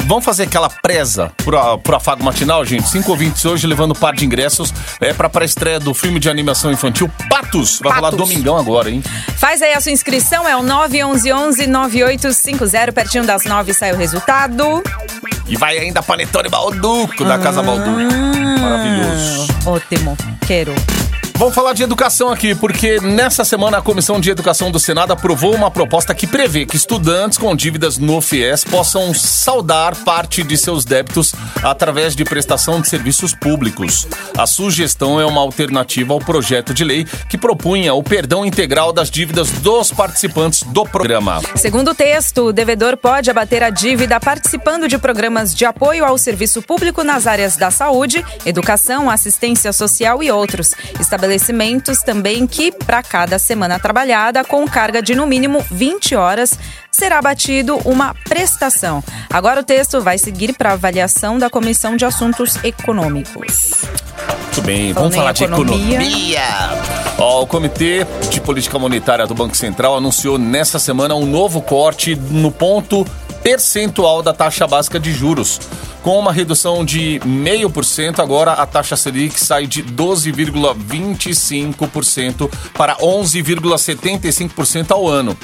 Vamos 0.07 0.23
fazer 0.23 0.43
aquela 0.43 0.69
presa 0.69 1.31
pro, 1.37 1.79
pro 1.79 1.95
afago 1.95 2.23
matinal, 2.23 2.63
gente? 2.63 2.87
Cinco 2.87 3.09
ouvintes 3.11 3.43
hoje 3.43 3.65
levando 3.65 3.89
um 3.91 3.95
par 3.95 4.13
de 4.13 4.23
ingressos 4.23 4.71
é, 5.01 5.11
pra 5.13 5.27
pré-estreia 5.27 5.79
do 5.79 5.95
filme 5.95 6.19
de 6.19 6.29
animação 6.29 6.71
infantil 6.71 7.09
Patos. 7.27 7.79
Vai 7.81 7.91
rolar 7.91 8.11
Patos. 8.11 8.27
domingão 8.27 8.55
agora, 8.55 8.91
hein? 8.91 9.01
Faz 9.37 9.63
aí 9.63 9.73
a 9.73 9.81
sua 9.81 9.91
inscrição, 9.91 10.47
é 10.47 10.55
o 10.55 10.61
911-9850. 10.61 12.93
Pertinho 12.93 13.25
das 13.25 13.45
9 13.45 13.73
sai 13.73 13.93
o 13.93 13.97
resultado. 13.97 14.83
E 15.47 15.57
vai 15.57 15.79
ainda 15.79 16.03
Panetone 16.03 16.49
Balduco 16.49 17.25
da 17.25 17.39
Casa 17.39 17.63
Balduco. 17.63 17.89
Maravilhoso. 18.59 19.47
Ótimo, 19.65 20.15
quero. 20.45 20.75
Vamos 21.37 21.53
falar 21.53 21.73
de 21.73 21.83
educação 21.83 22.29
aqui, 22.29 22.55
porque 22.55 22.97
nessa 23.01 23.43
semana 23.43 23.79
a 23.79 23.81
Comissão 23.81 24.21
de 24.21 24.29
Educação 24.29 24.71
do 24.71 24.79
Senado 24.79 25.11
aprovou 25.11 25.53
uma 25.53 25.69
proposta 25.69 26.15
que 26.15 26.25
prevê 26.25 26.65
que 26.65 26.77
estudantes 26.77 27.37
com 27.37 27.53
dívidas 27.53 27.97
no 27.97 28.21
FIES 28.21 28.63
possam 28.63 29.13
saldar 29.13 29.97
parte 30.05 30.43
de 30.43 30.57
seus 30.57 30.85
débitos 30.85 31.33
através 31.61 32.15
de 32.15 32.23
prestação 32.23 32.79
de 32.79 32.87
serviços 32.87 33.35
públicos. 33.35 34.07
A 34.37 34.47
sugestão 34.47 35.19
é 35.19 35.25
uma 35.25 35.41
alternativa 35.41 36.13
ao 36.13 36.19
projeto 36.19 36.73
de 36.73 36.85
lei 36.85 37.05
que 37.29 37.37
propunha 37.37 37.93
o 37.93 38.01
perdão 38.01 38.45
integral 38.45 38.93
das 38.93 39.11
dívidas 39.11 39.51
dos 39.51 39.91
participantes 39.91 40.63
do 40.63 40.85
programa. 40.85 41.41
Segundo 41.57 41.91
o 41.91 41.95
texto, 41.95 42.45
o 42.45 42.53
devedor 42.53 42.95
pode 42.95 43.29
abater 43.29 43.61
a 43.61 43.69
dívida 43.69 44.21
participando 44.21 44.87
de 44.87 44.97
programas 44.97 45.53
de 45.53 45.65
apoio 45.65 46.05
ao 46.05 46.17
serviço 46.17 46.61
público 46.61 47.03
nas 47.03 47.27
áreas 47.27 47.57
da 47.57 47.69
saúde, 47.69 48.23
educação, 48.45 49.09
assistência 49.09 49.73
social 49.73 50.23
e 50.23 50.31
outros. 50.31 50.71
Estabelecimentos 51.25 52.03
também 52.03 52.45
que, 52.45 52.71
para 52.71 53.01
cada 53.01 53.39
semana 53.39 53.79
trabalhada, 53.79 54.43
com 54.43 54.63
carga 54.67 55.01
de 55.01 55.15
no 55.15 55.25
mínimo 55.25 55.65
20 55.71 56.15
horas, 56.15 56.53
será 56.91 57.17
abatido 57.17 57.77
uma 57.77 58.13
prestação. 58.13 59.03
Agora 59.27 59.61
o 59.61 59.63
texto 59.63 59.99
vai 60.01 60.19
seguir 60.19 60.53
para 60.53 60.73
avaliação 60.73 61.39
da 61.39 61.49
Comissão 61.49 61.97
de 61.97 62.05
Assuntos 62.05 62.63
Econômicos. 62.63 63.71
Muito 64.43 64.61
bem, 64.61 64.93
Falando 64.93 64.95
vamos 64.95 65.15
falar 65.15 65.31
de 65.31 65.43
economia. 65.43 66.41
Ó, 67.17 67.41
o 67.43 67.47
Comitê 67.47 68.05
de 68.29 68.41
Política 68.41 68.77
Monetária 68.79 69.27
do 69.27 69.33
Banco 69.33 69.55
Central 69.55 69.95
anunciou 69.97 70.37
nessa 70.37 70.79
semana 70.79 71.15
um 71.15 71.25
novo 71.25 71.61
corte 71.61 72.15
no 72.15 72.51
ponto 72.51 73.05
percentual 73.43 74.23
da 74.23 74.33
taxa 74.33 74.65
básica 74.65 74.97
de 74.99 75.11
juros. 75.11 75.59
Com 76.01 76.17
uma 76.19 76.31
redução 76.31 76.85
de 76.85 77.19
0,5%, 77.25 78.19
agora 78.19 78.53
a 78.53 78.65
taxa 78.65 78.95
Selic 78.95 79.37
sai 79.39 79.65
de 79.65 79.83
12,25% 79.83 82.49
para 82.73 82.95
11,75% 82.97 84.91
ao 84.91 85.07
ano. 85.07 85.35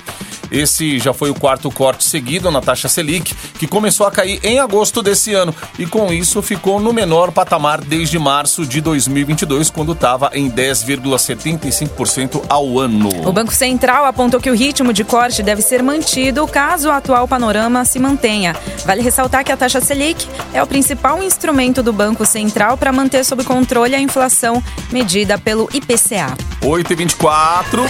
Esse 0.51 0.99
já 0.99 1.13
foi 1.13 1.29
o 1.29 1.33
quarto 1.33 1.71
corte 1.71 2.03
seguido 2.03 2.51
na 2.51 2.59
taxa 2.59 2.89
Selic, 2.89 3.33
que 3.57 3.65
começou 3.65 4.05
a 4.05 4.11
cair 4.11 4.39
em 4.43 4.59
agosto 4.59 5.01
desse 5.01 5.33
ano 5.33 5.55
e 5.79 5.85
com 5.85 6.11
isso 6.11 6.41
ficou 6.41 6.79
no 6.79 6.91
menor 6.91 7.31
patamar 7.31 7.79
desde 7.79 8.19
março 8.19 8.65
de 8.71 8.81
2022, 8.81 9.69
quando 9.69 9.91
estava 9.91 10.31
em 10.33 10.49
10,75% 10.49 12.43
ao 12.47 12.79
ano. 12.79 13.09
O 13.27 13.33
Banco 13.33 13.53
Central 13.53 14.05
apontou 14.05 14.39
que 14.39 14.49
o 14.49 14.55
ritmo 14.55 14.93
de 14.93 15.03
corte 15.03 15.43
deve 15.43 15.61
ser 15.61 15.83
mantido 15.83 16.47
caso 16.47 16.87
o 16.87 16.91
atual 16.91 17.27
panorama 17.27 17.83
se 17.83 17.99
mantenha. 17.99 18.55
Vale 18.85 19.01
ressaltar 19.01 19.43
que 19.43 19.51
a 19.51 19.57
taxa 19.57 19.81
Selic 19.81 20.25
é 20.53 20.63
o 20.63 20.67
principal 20.67 21.21
instrumento 21.21 21.83
do 21.83 21.91
Banco 21.91 22.25
Central 22.25 22.77
para 22.77 22.93
manter 22.93 23.25
sob 23.25 23.43
controle 23.43 23.93
a 23.93 23.99
inflação 23.99 24.63
medida 24.91 25.37
pelo 25.37 25.69
IPCA. 25.73 26.37
8 26.63 26.93
e 26.93 26.95
24 26.95 27.85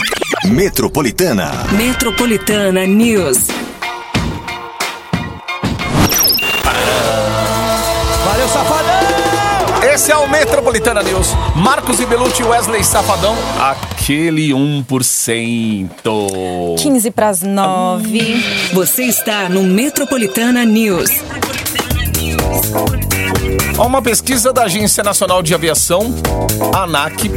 Metropolitana. 0.45 1.51
Metropolitana 1.71 2.87
News. 2.87 3.47
Safadão! 8.51 8.90
Esse 9.93 10.09
é 10.09 10.15
o 10.15 10.25
Metropolitana 10.25 11.03
News. 11.03 11.27
Marcos 11.53 11.99
e 11.99 12.05
Belucci, 12.05 12.41
Wesley 12.43 12.81
Safadão, 12.81 13.35
aquele 13.59 14.51
1%. 14.51 15.89
15 16.81 17.11
para 17.11 17.27
as 17.27 17.41
9. 17.41 18.71
Você 18.71 19.03
está 19.03 19.49
no 19.49 19.63
Metropolitana 19.63 20.63
News. 20.63 21.09
Uma 23.77 24.01
pesquisa 24.01 24.53
da 24.53 24.63
Agência 24.63 25.03
Nacional 25.03 25.43
de 25.43 25.53
Aviação, 25.53 26.15
ANAC, 26.73 27.29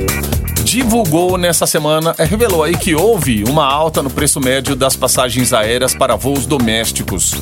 divulgou 0.75 1.39
nessa 1.39 1.69
semana, 1.69 2.17
eh, 2.19 2.25
revelou 2.25 2.65
aí 2.65 2.77
que 2.77 2.97
houve 2.97 3.45
uma 3.45 3.65
alta 3.65 4.03
no 4.03 4.11
preço 4.11 4.41
médio 4.41 4.75
das 4.75 4.97
passagens 4.97 5.53
aéreas 5.53 5.95
para 5.95 6.17
voos 6.17 6.47
domésticos. 6.47 7.33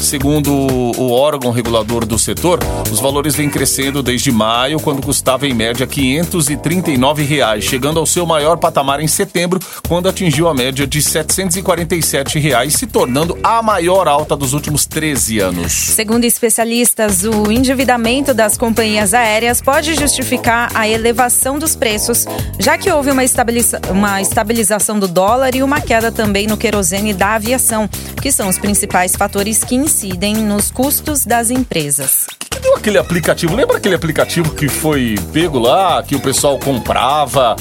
Segundo 0.00 0.50
o 0.52 1.12
órgão 1.12 1.52
regulador 1.52 2.06
do 2.06 2.18
setor, 2.18 2.58
os 2.90 2.98
valores 2.98 3.36
vêm 3.36 3.50
crescendo 3.50 4.02
desde 4.02 4.32
maio, 4.32 4.80
quando 4.80 5.04
custava 5.04 5.46
em 5.46 5.52
média 5.52 5.86
539 5.86 7.22
reais, 7.22 7.64
chegando 7.64 8.00
ao 8.00 8.06
seu 8.06 8.24
maior 8.26 8.56
patamar 8.56 9.00
em 9.00 9.06
setembro, 9.06 9.60
quando 9.86 10.08
atingiu 10.08 10.48
a 10.48 10.54
média 10.54 10.86
de 10.86 11.02
747 11.02 12.38
reais, 12.38 12.72
se 12.74 12.86
tornando 12.86 13.38
a 13.42 13.62
maior 13.62 14.08
alta 14.08 14.34
dos 14.34 14.54
últimos 14.54 14.86
13 14.86 15.38
anos. 15.38 15.72
Segundo 15.72 16.24
especialistas, 16.24 17.22
o 17.22 17.52
endividamento 17.52 18.32
das 18.32 18.56
companhias 18.56 19.12
aéreas 19.12 19.60
pode 19.60 19.94
justificar 19.94 20.70
a 20.74 20.88
elevação 20.88 21.58
dos 21.58 21.76
preços, 21.76 22.24
já 22.58 22.78
que 22.80 22.90
houve 22.90 23.10
uma, 23.10 23.22
estabiliza- 23.22 23.80
uma 23.90 24.20
estabilização 24.22 24.98
do 24.98 25.06
dólar 25.06 25.54
e 25.54 25.62
uma 25.62 25.80
queda 25.80 26.10
também 26.10 26.46
no 26.46 26.56
querosene 26.56 27.12
da 27.12 27.34
aviação, 27.34 27.88
que 28.20 28.32
são 28.32 28.48
os 28.48 28.58
principais 28.58 29.14
fatores 29.14 29.62
que 29.62 29.74
incidem 29.74 30.34
nos 30.36 30.70
custos 30.70 31.24
das 31.24 31.50
empresas. 31.50 32.26
Que 32.50 32.58
deu 32.58 32.74
aquele 32.76 32.98
aplicativo? 32.98 33.54
Lembra 33.54 33.76
aquele 33.76 33.94
aplicativo 33.94 34.54
que 34.54 34.68
foi 34.68 35.14
pego 35.32 35.58
lá, 35.58 36.02
que 36.02 36.16
o 36.16 36.20
pessoal 36.20 36.58
comprava 36.58 37.54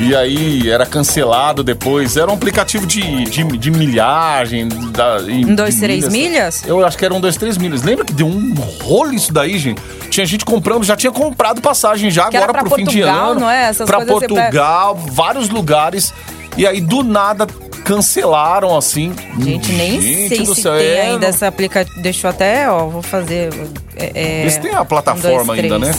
e 0.00 0.14
aí 0.16 0.70
era 0.70 0.86
cancelado 0.86 1.62
depois? 1.62 2.16
Era 2.16 2.30
um 2.30 2.34
aplicativo 2.34 2.86
de, 2.86 3.24
de, 3.24 3.44
de 3.44 3.70
milhagem. 3.70 4.68
Da, 4.92 5.18
em- 5.28 5.44
Um, 5.44 5.54
dois, 5.54 5.74
três 5.78 6.08
milhas? 6.08 6.62
Eu 6.66 6.84
acho 6.84 6.96
que 6.96 7.04
era 7.04 7.12
um, 7.12 7.20
dois, 7.20 7.36
três 7.36 7.58
milhas. 7.58 7.82
Lembra 7.82 8.04
que 8.04 8.12
deu 8.12 8.26
um 8.26 8.54
rolo 8.82 9.12
isso 9.12 9.32
daí, 9.32 9.58
gente? 9.58 9.80
Tinha 10.12 10.26
gente 10.26 10.44
comprando, 10.44 10.84
já 10.84 10.94
tinha 10.94 11.10
comprado 11.10 11.62
passagem 11.62 12.10
já 12.10 12.28
Que 12.28 12.36
agora 12.36 12.52
pra 12.52 12.62
pro 12.64 12.76
fim 12.76 12.84
de 12.84 13.00
Portugal, 13.00 13.30
ano. 13.30 13.40
não 13.40 13.50
é? 13.50 13.62
Essas 13.70 13.86
pra 13.88 13.98
você 14.00 14.04
pega- 14.28 14.34
Portugal, 14.42 14.94
vários 14.94 15.48
lugares. 15.48 16.12
E 16.54 16.66
aí 16.66 16.82
do 16.82 17.02
nada 17.02 17.46
cancelaram 17.82 18.76
assim. 18.76 19.14
Gente, 19.40 19.72
nem 19.72 19.98
Gente 20.02 20.28
sei 20.36 20.44
do 20.44 20.54
se 20.54 20.60
céu, 20.62 20.76
tem 20.76 20.86
é, 20.86 21.00
ainda 21.00 21.26
essa 21.26 21.48
aplicativo. 21.48 21.98
Deixa 22.02 22.26
eu 22.26 22.30
até, 22.30 22.70
ó, 22.70 22.88
vou 22.88 23.00
fazer. 23.00 23.48
É, 23.96 24.12
é, 24.14 24.40
Eles 24.42 24.58
têm 24.58 24.74
a 24.74 24.84
plataforma 24.84 25.40
um, 25.54 25.56
dois, 25.56 25.60
ainda, 25.60 25.78
né? 25.78 25.94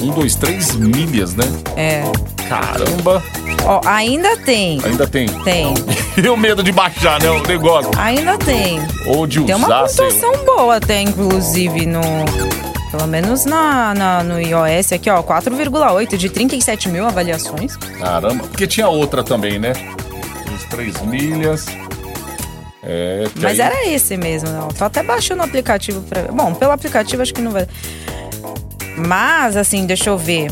Um, 0.00 0.10
dois, 0.12 0.34
três 0.34 0.74
milhas, 0.74 1.34
né? 1.34 1.44
É. 1.76 2.02
Caramba, 2.48 3.22
Ó, 3.66 3.80
ainda 3.84 4.34
tem. 4.38 4.80
ainda 4.82 5.06
tem. 5.06 5.28
Tem. 5.44 5.74
E 6.16 6.26
o 6.28 6.36
medo 6.38 6.62
de 6.64 6.72
baixar, 6.72 7.20
né? 7.22 7.28
O 7.30 7.42
negócio. 7.46 7.90
Ainda 7.98 8.36
tem. 8.38 8.80
Ou 9.06 9.26
de 9.26 9.40
Tem 9.44 9.54
uma 9.54 9.66
usar, 9.66 9.88
sei 9.88 10.06
lá. 10.06 10.12
pontuação 10.14 10.44
boa 10.46 10.76
até, 10.76 11.02
inclusive, 11.02 11.84
no. 11.86 12.00
Pelo 12.90 13.06
menos 13.06 13.44
na, 13.44 13.92
na- 13.94 14.24
no 14.24 14.40
iOS 14.40 14.92
aqui, 14.92 15.10
ó, 15.10 15.22
4,8 15.22 16.16
de 16.16 16.28
37 16.30 16.88
mil 16.88 17.06
avaliações. 17.06 17.76
Caramba. 17.76 18.44
Porque 18.46 18.66
tinha 18.66 18.88
outra 18.88 19.22
também, 19.22 19.58
né? 19.58 19.72
Uns 20.52 20.64
três 20.64 21.00
milhas. 21.02 21.66
É, 22.82 23.28
Mas 23.36 23.60
aí- 23.60 23.66
era 23.66 23.86
esse 23.88 24.16
mesmo, 24.16 24.48
não. 24.50 24.68
Tô 24.68 24.84
até 24.84 25.02
baixando 25.02 25.42
o 25.42 25.44
aplicativo 25.44 26.00
pra. 26.02 26.22
Bom, 26.32 26.54
pelo 26.54 26.72
aplicativo 26.72 27.20
acho 27.20 27.34
que 27.34 27.42
não 27.42 27.50
vai. 27.50 27.66
Mas, 28.96 29.56
assim, 29.56 29.84
deixa 29.84 30.08
eu 30.10 30.16
ver. 30.16 30.50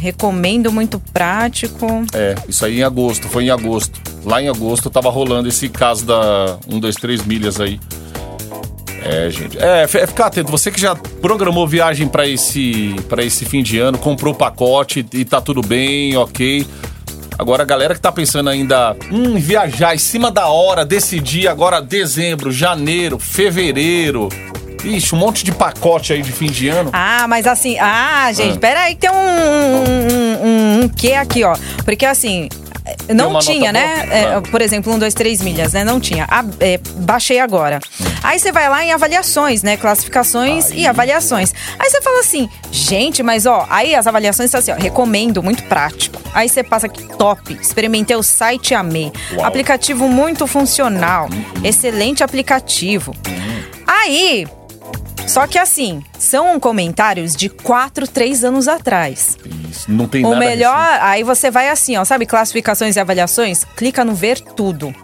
Recomendo 0.00 0.70
muito 0.72 1.00
prático. 1.12 1.86
É, 2.12 2.34
isso 2.48 2.64
aí 2.64 2.80
em 2.80 2.82
agosto, 2.82 3.28
foi 3.28 3.44
em 3.44 3.50
agosto. 3.50 4.00
Lá 4.24 4.40
em 4.42 4.48
agosto 4.48 4.88
tava 4.90 5.10
rolando 5.10 5.48
esse 5.48 5.68
caso 5.68 6.04
da 6.04 6.56
1, 6.68 6.78
2, 6.78 6.94
3 6.96 7.24
milhas 7.24 7.60
aí. 7.60 7.80
É, 9.04 9.30
gente. 9.30 9.58
É, 9.58 9.82
é 9.84 10.06
ficar 10.06 10.26
atento. 10.26 10.50
Você 10.50 10.70
que 10.70 10.80
já 10.80 10.94
programou 10.94 11.66
viagem 11.66 12.08
pra 12.08 12.26
esse, 12.26 12.94
pra 13.08 13.22
esse 13.24 13.44
fim 13.44 13.62
de 13.62 13.78
ano, 13.78 13.98
comprou 13.98 14.34
o 14.34 14.36
pacote 14.36 15.04
e 15.12 15.24
tá 15.24 15.40
tudo 15.40 15.60
bem, 15.62 16.16
ok. 16.16 16.66
Agora, 17.38 17.62
a 17.62 17.66
galera 17.66 17.94
que 17.94 18.00
tá 18.00 18.10
pensando 18.10 18.50
ainda 18.50 18.96
hum, 19.12 19.36
viajar 19.38 19.94
em 19.94 19.98
cima 19.98 20.30
da 20.30 20.48
hora, 20.48 20.84
decidir 20.84 21.46
agora 21.46 21.80
dezembro, 21.80 22.50
janeiro, 22.50 23.18
fevereiro. 23.18 24.28
Ixi, 24.84 25.14
um 25.14 25.18
monte 25.18 25.44
de 25.44 25.52
pacote 25.52 26.12
aí 26.12 26.22
de 26.22 26.32
fim 26.32 26.46
de 26.46 26.68
ano. 26.68 26.90
Ah, 26.92 27.26
mas 27.28 27.46
assim, 27.46 27.76
ah, 27.78 28.30
gente, 28.32 28.56
Ah. 28.56 28.60
peraí, 28.60 28.94
que 28.94 29.00
tem 29.02 29.10
um, 29.10 29.14
um, 29.14 30.46
um, 30.46 30.80
um 30.84 30.88
quê 30.88 31.12
aqui, 31.14 31.44
ó. 31.44 31.56
Porque 31.84 32.04
assim. 32.06 32.48
Não 33.14 33.38
tinha, 33.38 33.70
né? 33.70 34.08
É, 34.10 34.24
Ah. 34.34 34.40
por 34.50 34.62
exemplo, 34.62 34.92
um, 34.92 34.98
dois, 34.98 35.12
três 35.14 35.40
milhas, 35.42 35.72
né? 35.72 35.84
Não 35.84 36.00
tinha. 36.00 36.26
Ah, 36.28 36.44
é, 36.60 36.78
baixei 36.96 37.38
agora. 37.38 37.80
Aí 38.22 38.38
você 38.38 38.52
vai 38.52 38.68
lá 38.68 38.84
em 38.84 38.92
avaliações, 38.92 39.62
né? 39.62 39.76
Classificações 39.76 40.70
e 40.70 40.86
avaliações. 40.86 41.52
Aí 41.78 41.88
você 41.90 42.00
fala 42.02 42.20
assim, 42.20 42.48
gente, 42.70 43.22
mas 43.22 43.46
ó, 43.46 43.66
aí 43.70 43.94
as 43.94 44.06
avaliações 44.06 44.46
estão 44.46 44.58
assim, 44.60 44.72
ó, 44.72 44.76
recomendo, 44.76 45.42
muito 45.42 45.62
prático. 45.64 46.20
Aí 46.34 46.48
você 46.48 46.62
passa 46.62 46.86
aqui, 46.86 47.04
top, 47.16 47.56
experimentei 47.60 48.16
o 48.16 48.22
site 48.22 48.74
amei. 48.74 49.12
Uau. 49.34 49.46
Aplicativo 49.46 50.08
muito 50.08 50.46
funcional, 50.46 51.28
excelente 51.64 52.22
aplicativo. 52.22 53.14
Aí, 53.86 54.46
só 55.26 55.46
que 55.46 55.58
assim, 55.58 56.02
são 56.18 56.58
comentários 56.60 57.34
de 57.34 57.48
4, 57.48 58.06
3 58.06 58.44
anos 58.44 58.68
atrás. 58.68 59.38
Isso, 59.70 59.90
não 59.90 60.06
tem 60.06 60.24
O 60.24 60.30
nada 60.30 60.40
melhor, 60.40 60.76
recente. 60.76 61.04
aí 61.04 61.22
você 61.22 61.50
vai 61.50 61.68
assim, 61.68 61.96
ó, 61.96 62.04
sabe, 62.04 62.26
classificações 62.26 62.96
e 62.96 63.00
avaliações? 63.00 63.64
Clica 63.76 64.04
no 64.04 64.14
ver 64.14 64.40
tudo. 64.40 64.94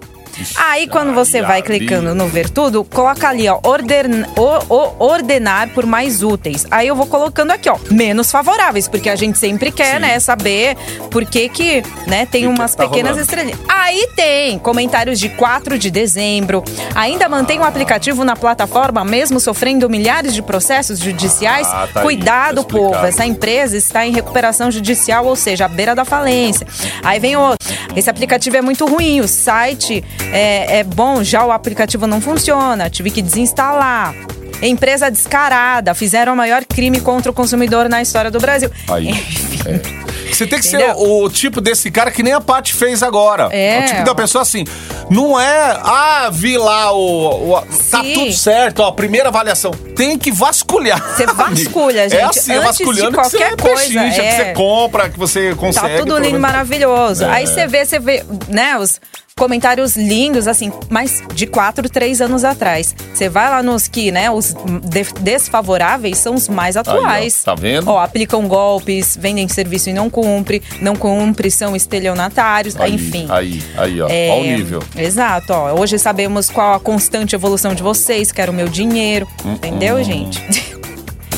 Aí 0.56 0.86
quando 0.88 1.12
você 1.14 1.38
ai, 1.38 1.44
vai 1.44 1.62
clicando 1.62 2.14
no 2.14 2.26
ver 2.28 2.48
tudo, 2.50 2.84
coloca 2.84 3.28
ali, 3.28 3.48
ó, 3.48 3.58
orden- 3.64 4.24
o- 4.36 4.74
o- 4.74 5.04
ordenar 5.04 5.68
por 5.70 5.86
mais 5.86 6.22
úteis. 6.22 6.66
Aí 6.70 6.86
eu 6.88 6.96
vou 6.96 7.06
colocando 7.06 7.50
aqui, 7.50 7.68
ó, 7.68 7.76
menos 7.90 8.30
favoráveis, 8.30 8.88
porque 8.88 9.08
a 9.08 9.16
gente 9.16 9.38
sempre 9.38 9.70
quer, 9.70 9.94
Sim. 9.94 10.00
né, 10.00 10.20
saber 10.20 10.76
por 11.10 11.24
que 11.24 11.48
que, 11.48 11.82
né, 12.06 12.26
tem 12.26 12.42
Que 12.42 12.46
umas 12.48 12.74
tá 12.74 12.84
pequenas 12.88 13.16
estrelinhas. 13.18 13.58
Aí 13.68 14.08
tem 14.16 14.58
comentários 14.58 15.18
de 15.18 15.28
4 15.30 15.78
de 15.78 15.90
dezembro. 15.90 16.62
Ainda 16.94 17.28
mantém 17.28 17.58
o 17.58 17.64
aplicativo 17.64 18.24
na 18.24 18.36
plataforma, 18.36 19.04
mesmo 19.04 19.38
sofrendo 19.40 19.88
milhares 19.88 20.34
de 20.34 20.42
processos 20.42 20.98
judiciais. 20.98 21.66
Ah, 21.70 21.88
tá 21.92 22.00
aí, 22.00 22.04
Cuidado, 22.04 22.54
tá 22.56 22.60
explicado. 22.62 22.92
povo, 22.92 23.06
essa 23.06 23.24
empresa 23.26 23.76
está 23.76 24.06
em 24.06 24.12
recuperação 24.12 24.70
judicial, 24.70 25.26
ou 25.26 25.36
seja, 25.36 25.64
à 25.66 25.68
beira 25.68 25.94
da 25.94 26.04
falência. 26.04 26.66
Aí 27.02 27.18
vem 27.20 27.36
outro. 27.36 27.66
Esse 27.96 28.10
aplicativo 28.10 28.56
é 28.56 28.60
muito 28.62 28.86
ruim, 28.86 29.20
o 29.20 29.28
site 29.28 30.02
é, 30.32 30.78
é 30.78 30.84
bom, 30.84 31.22
já 31.22 31.44
o 31.44 31.52
aplicativo 31.52 32.06
não 32.06 32.20
funciona, 32.20 32.88
tive 32.90 33.10
que 33.10 33.22
desinstalar. 33.22 34.14
Empresa 34.62 35.10
descarada, 35.10 35.94
fizeram 35.94 36.32
o 36.32 36.36
maior 36.36 36.64
crime 36.64 37.00
contra 37.00 37.30
o 37.30 37.34
consumidor 37.34 37.88
na 37.88 38.00
história 38.00 38.30
do 38.30 38.38
Brasil. 38.38 38.70
Aí. 38.88 39.08
Enfim. 39.10 39.58
é. 40.00 40.04
Você 40.32 40.46
tem 40.46 40.58
que 40.58 40.66
ser 40.66 40.78
Entendeu? 40.78 40.96
o, 40.96 41.24
o 41.24 41.30
tipo 41.30 41.60
desse 41.60 41.90
cara 41.90 42.10
que 42.10 42.22
nem 42.22 42.32
a 42.32 42.40
Paty 42.40 42.74
fez 42.74 43.02
agora. 43.02 43.48
É. 43.52 43.80
O 43.80 43.86
tipo 43.86 44.04
da 44.04 44.14
pessoa 44.14 44.42
assim. 44.42 44.64
Não 45.10 45.38
é, 45.38 45.78
ah, 45.82 46.30
vi 46.32 46.56
lá 46.56 46.92
o. 46.92 47.52
o- 47.52 47.60
tá 47.90 48.02
tudo 48.02 48.32
certo, 48.32 48.80
ó, 48.80 48.90
primeira 48.90 49.28
avaliação. 49.28 49.70
Tem 49.94 50.18
que 50.18 50.32
vasculhar. 50.32 50.98
Você 51.14 51.26
vasculha, 51.26 52.00
É 52.06 52.08
gente. 52.08 52.22
assim, 52.38 52.52
é 52.52 52.56
Antes 52.56 52.78
de 52.78 52.84
vasculhando 52.84 53.18
que 53.18 53.24
você 53.24 53.38
qualquer 53.38 53.56
coisa, 53.56 53.76
pechincha, 53.82 54.20
que 54.20 54.26
é. 54.26 54.36
você 54.36 54.52
compra, 54.54 55.10
que 55.10 55.18
você 55.18 55.54
consegue. 55.54 55.88
Tá 55.88 55.98
tudo 55.98 56.18
lindo, 56.18 56.40
maravilhoso. 56.40 57.24
É. 57.24 57.28
Aí 57.30 57.46
você 57.46 57.66
vê, 57.66 57.84
você 57.84 57.98
vê, 57.98 58.24
né, 58.48 58.78
os 58.78 58.98
comentários 59.36 59.96
lindos, 59.96 60.46
assim, 60.46 60.72
mas 60.88 61.22
de 61.34 61.46
quatro, 61.46 61.88
três 61.88 62.20
anos 62.20 62.44
atrás. 62.44 62.94
Você 63.12 63.28
vai 63.28 63.50
lá 63.50 63.62
nos 63.62 63.88
que, 63.88 64.12
né, 64.12 64.30
os 64.30 64.54
de- 64.84 65.12
desfavoráveis 65.20 66.18
são 66.18 66.34
os 66.36 66.48
mais 66.48 66.76
atuais. 66.76 67.42
tá 67.42 67.54
vendo? 67.54 67.90
Ó, 67.90 67.98
aplicam 67.98 68.46
golpes, 68.46 69.16
vendem 69.20 69.48
serviço 69.48 69.90
e 69.90 69.92
não 69.92 70.08
cumpre, 70.08 70.62
não 70.80 70.94
cumpre, 70.94 71.50
são 71.50 71.74
estelionatários, 71.74 72.76
Aí, 72.78 72.94
enfim. 72.94 73.26
Aí, 73.28 73.62
aí, 73.76 74.00
ó. 74.00 74.08
É, 74.08 74.28
Ó 74.30 74.40
o 74.40 74.44
nível. 74.44 74.82
Exato, 74.96 75.52
ó. 75.52 75.72
Hoje 75.80 75.98
sabemos 75.98 76.48
qual 76.48 76.72
a 76.74 76.78
constante 76.80 77.34
evolução 77.34 77.74
de 77.74 77.82
vocês, 77.82 78.30
quero 78.30 78.52
o 78.52 78.54
meu 78.54 78.68
dinheiro. 78.68 79.26
entendeu, 79.44 80.02
gente? 80.04 80.40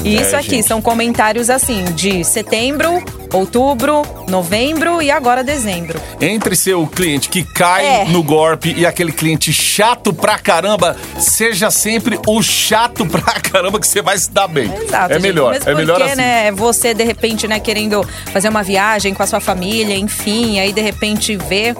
E 0.07 0.16
É, 0.16 0.23
isso 0.23 0.37
aqui 0.37 0.51
gente. 0.51 0.66
são 0.69 0.81
comentários 0.81 1.51
assim 1.51 1.83
de 1.95 2.23
setembro, 2.23 3.03
outubro, 3.33 4.03
novembro 4.29 5.03
e 5.03 5.11
agora 5.11 5.42
dezembro. 5.42 6.01
Entre 6.21 6.55
ser 6.55 6.75
o 6.75 6.87
cliente 6.87 7.29
que 7.29 7.42
cai 7.42 7.85
É. 7.85 8.05
no 8.05 8.23
golpe 8.23 8.73
e 8.77 8.87
aquele 8.87 9.11
cliente 9.11 9.53
chato 9.53 10.12
pra 10.12 10.38
caramba, 10.38 10.97
seja 11.19 11.71
sempre 11.73 12.21
o 12.27 12.40
chato 12.40 13.05
pra 13.05 13.35
caramba 13.40 13.81
que 13.81 13.87
você 13.87 14.01
vai 14.01 14.16
se 14.16 14.31
dar 14.31 14.47
bem. 14.47 14.73
Exato. 14.73 15.11
é 15.12 15.14
gente. 15.14 15.23
melhor, 15.23 15.53
Mesmo 15.55 15.71
é 15.71 15.75
melhor 15.75 15.97
porque, 15.99 16.12
assim. 16.12 16.21
né, 16.21 16.53
você 16.53 16.95
de 16.95 17.03
repente, 17.03 17.49
né, 17.49 17.59
querendo 17.59 18.07
fazer 18.33 18.49
uma 18.49 18.62
viagem 18.62 19.12
com 19.12 19.23
a 19.25 19.27
sua 19.27 19.40
família, 19.40 19.97
enfim, 19.97 20.61
aí 20.61 20.73
de 20.73 20.81
repente 20.81 21.37
vê, 21.37 21.75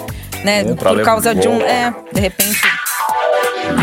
né, 0.45 0.65
Compra, 0.65 0.95
por 0.95 1.03
causa 1.03 1.31
um 1.31 1.35
de 1.39 1.47
um, 1.49 1.61
é, 1.61 1.95
de 2.13 2.21
repente 2.21 2.61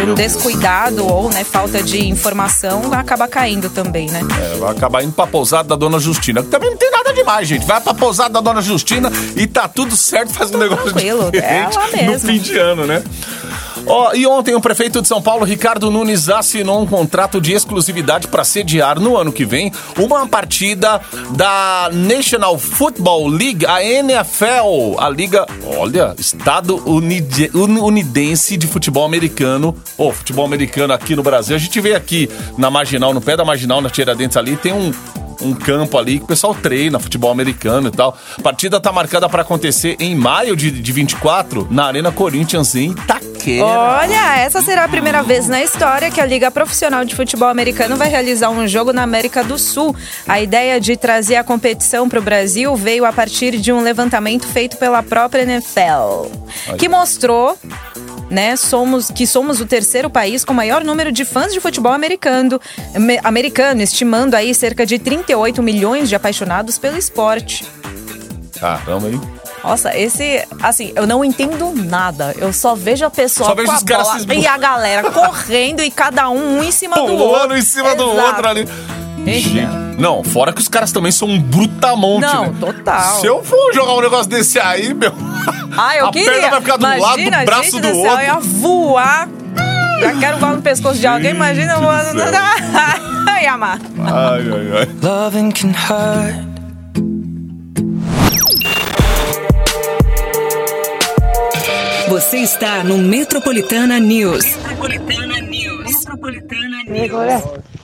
um 0.06 0.14
descuidado 0.14 1.06
ou 1.06 1.30
né, 1.30 1.44
falta 1.44 1.82
de 1.82 2.08
informação 2.08 2.94
acaba 2.94 3.28
caindo 3.28 3.70
também, 3.70 4.10
né? 4.10 4.22
É, 4.42 4.58
vai 4.58 4.72
acabar 4.72 5.04
indo 5.04 5.14
pra 5.14 5.28
pousada 5.28 5.70
da 5.70 5.76
Dona 5.76 6.00
Justina. 6.00 6.42
Que 6.42 6.50
também 6.50 6.70
não 6.70 6.78
tem 6.78 6.92
nada 6.92 7.14
demais, 7.14 7.48
gente. 7.48 7.66
Vai 7.66 7.82
pra 7.82 7.94
pousada 7.94 8.30
da 8.30 8.42
Dona 8.42 8.62
Justina 8.62 9.12
e 9.36 9.48
tá 9.48 9.68
tudo 9.68 9.96
certo, 9.96 10.34
faz 10.34 10.52
um 10.52 10.58
negócio 10.58 10.86
tranquilo, 10.86 11.30
é 11.34 11.70
lá 11.74 11.88
mesmo. 11.88 12.12
no 12.14 12.20
fim 12.20 12.40
de 12.40 12.58
ano, 12.58 12.86
né? 12.86 13.04
Ó, 13.86 14.14
e 14.14 14.26
ontem 14.26 14.56
o 14.56 14.62
prefeito 14.62 15.02
de 15.02 15.08
São 15.08 15.22
Paulo, 15.22 15.44
Ricardo 15.46 15.92
Nunes, 15.92 16.30
assinou 16.30 16.82
um 16.82 16.86
contrato 16.86 17.42
de 17.42 17.52
exclusividade 17.54 18.28
para 18.28 18.44
sediar 18.44 19.00
no 19.00 19.18
ano 19.18 19.32
que 19.32 19.46
vem 19.46 19.72
uma 19.98 20.26
partida 20.28 21.02
da 21.36 21.90
National 21.92 22.58
Football 22.58 23.28
League, 23.28 23.66
a 23.66 23.84
NFL, 23.84 24.98
a 25.00 25.10
liga, 25.10 25.46
olha, 25.78 26.16
Estado 26.18 26.82
Unide- 26.90 27.52
Un- 27.54 27.82
Unidense 27.84 28.56
de 28.58 28.68
Futebol 28.68 29.04
Americano. 29.06 29.76
Ô, 29.98 30.12
futebol 30.12 30.46
americano 30.46 30.94
aqui 30.94 31.16
no 31.16 31.22
Brasil. 31.24 31.56
A 31.56 31.60
gente 31.60 31.80
vê 31.82 31.94
aqui 31.94 32.30
na 32.58 32.70
Marginal, 32.72 33.14
no 33.14 33.22
pé 33.22 33.36
da 33.36 33.44
Marginal, 33.46 33.82
na 33.82 33.90
Tiradentes 33.90 34.38
ali, 34.38 34.56
tem 34.56 34.72
um 34.74 34.92
um 35.42 35.52
campo 35.54 35.98
ali 35.98 36.20
que 36.20 36.24
o 36.24 36.28
pessoal 36.28 36.56
treina 36.56 37.00
futebol 37.00 37.30
americano 37.30 37.90
e 37.90 37.92
tal. 37.92 38.16
A 38.38 38.42
partida 38.42 38.80
tá 38.80 38.94
marcada 38.94 39.28
para 39.28 39.42
acontecer 39.42 39.98
em 40.00 40.16
maio 40.16 40.56
de, 40.56 40.72
de 40.72 40.92
24 40.94 41.68
na 41.70 41.84
Arena 41.86 42.14
Corinthians 42.14 42.74
em 42.76 42.92
Itaquera. 42.92 43.33
Olha, 43.62 44.38
essa 44.40 44.62
será 44.62 44.86
a 44.86 44.88
primeira 44.88 45.22
vez 45.24 45.48
na 45.48 45.62
história 45.62 46.10
que 46.12 46.20
a 46.22 46.26
Liga 46.26 46.50
Profissional 46.52 47.04
de 47.06 47.16
Futebol 47.16 47.48
Americano 47.48 47.96
vai 47.98 48.08
realizar 48.10 48.50
um 48.50 48.68
jogo 48.68 48.94
na 48.94 49.04
América 49.04 49.44
do 49.44 49.58
Sul. 49.58 49.96
A 50.28 50.42
ideia 50.42 50.80
de 50.80 50.96
trazer 50.98 51.36
a 51.36 51.44
competição 51.44 52.08
para 52.08 52.20
o 52.20 52.22
Brasil 52.22 52.76
veio 52.76 53.06
a 53.06 53.12
partir 53.14 53.58
de 53.58 53.72
um 53.72 53.82
levantamento 53.82 54.48
feito 54.48 54.78
pela 54.78 55.02
própria 55.04 55.44
NFL, 55.44 56.28
que 56.78 56.88
mostrou 56.88 57.58
né, 58.30 58.56
somos, 58.56 59.12
que 59.12 59.28
somos 59.28 59.60
o 59.62 59.66
terceiro 59.66 60.10
país 60.10 60.44
com 60.44 60.54
maior 60.54 60.84
número 60.84 61.12
de 61.12 61.24
fãs 61.26 61.54
de 61.54 61.60
futebol 61.60 61.92
americano, 61.92 62.60
ame- 62.96 63.20
americano, 63.24 63.82
estimando 63.82 64.34
aí 64.36 64.56
cerca 64.56 64.86
de 64.86 64.98
38 64.98 65.62
milhões 65.62 66.10
de 66.10 66.16
apaixonados 66.16 66.78
pelo 66.78 66.98
esporte. 66.98 67.66
Caramba, 68.60 69.10
hein? 69.10 69.22
Nossa, 69.64 69.98
esse, 69.98 70.46
assim, 70.62 70.92
eu 70.96 71.08
não 71.08 71.24
entendo 71.24 71.72
nada. 71.74 72.36
Eu 72.38 72.52
só 72.52 72.76
vejo 72.76 73.06
a 73.06 73.10
pessoa 73.10 73.48
Só 73.50 73.56
vejo 73.56 73.68
com 73.68 73.74
a 73.74 73.78
os 73.78 73.84
caras 73.84 74.04
bola 74.08 74.20
se 74.20 74.26
esbu- 74.26 74.34
e 74.34 74.46
a 74.48 74.58
galera 74.58 75.10
correndo 75.12 75.82
e 75.82 75.90
cada 75.90 76.30
um 76.30 76.58
um 76.60 76.64
em 76.64 76.72
cima 76.72 76.96
do 76.98 77.02
outro. 77.04 77.18
Pulando 77.18 77.56
em 77.58 77.62
cima 77.62 77.96
do 77.96 78.12
Exato. 78.12 78.28
outro 78.28 78.48
ali. 78.50 78.68
Gente, 79.26 79.66
Não, 79.98 80.22
fora 80.22 80.52
que 80.52 80.60
os 80.60 80.68
caras 80.68 80.92
também 80.92 81.12
são 81.12 81.30
um 81.30 81.42
brutamonte, 81.42 82.26
Não, 82.26 82.48
né? 82.48 82.56
total. 82.60 83.22
Se 83.22 83.26
eu 83.26 83.42
for 83.42 83.74
jogar 83.74 83.94
um 83.94 84.02
negócio 84.02 84.26
desse 84.30 84.60
aí, 84.60 84.94
meu. 84.94 85.14
Ah, 85.78 85.96
eu 85.96 86.08
a 86.10 86.12
queria. 86.12 86.30
perna 86.30 86.50
vai 86.50 86.60
ficar 86.62 86.76
do 86.78 86.86
Imagina, 86.86 87.38
lado 87.38 87.40
do 87.40 87.46
braço 87.46 87.64
gente 87.64 87.80
do 87.82 87.88
céu, 87.88 87.96
outro. 87.96 88.16
Eu 88.16 88.20
ia 88.22 88.40
voar. 88.40 89.30
Já 90.02 90.16
quero 90.20 90.38
voar 90.40 90.54
no 90.56 90.62
pescoço 90.62 91.00
de 91.00 91.08
alguém, 91.08 91.32
imagina 91.32 91.76
do 91.76 91.82
voando. 91.82 92.20
Ai, 93.30 93.46
amar. 93.48 93.80
Ai, 94.00 94.42
ai, 94.42 94.80
ai. 94.80 94.90
Loving 95.02 95.52
can 95.52 95.70
hurt. 95.70 96.53
Você 102.24 102.38
está 102.38 102.86
no 102.86 102.98
Metropolitana 102.98 104.00
News. 104.00 104.46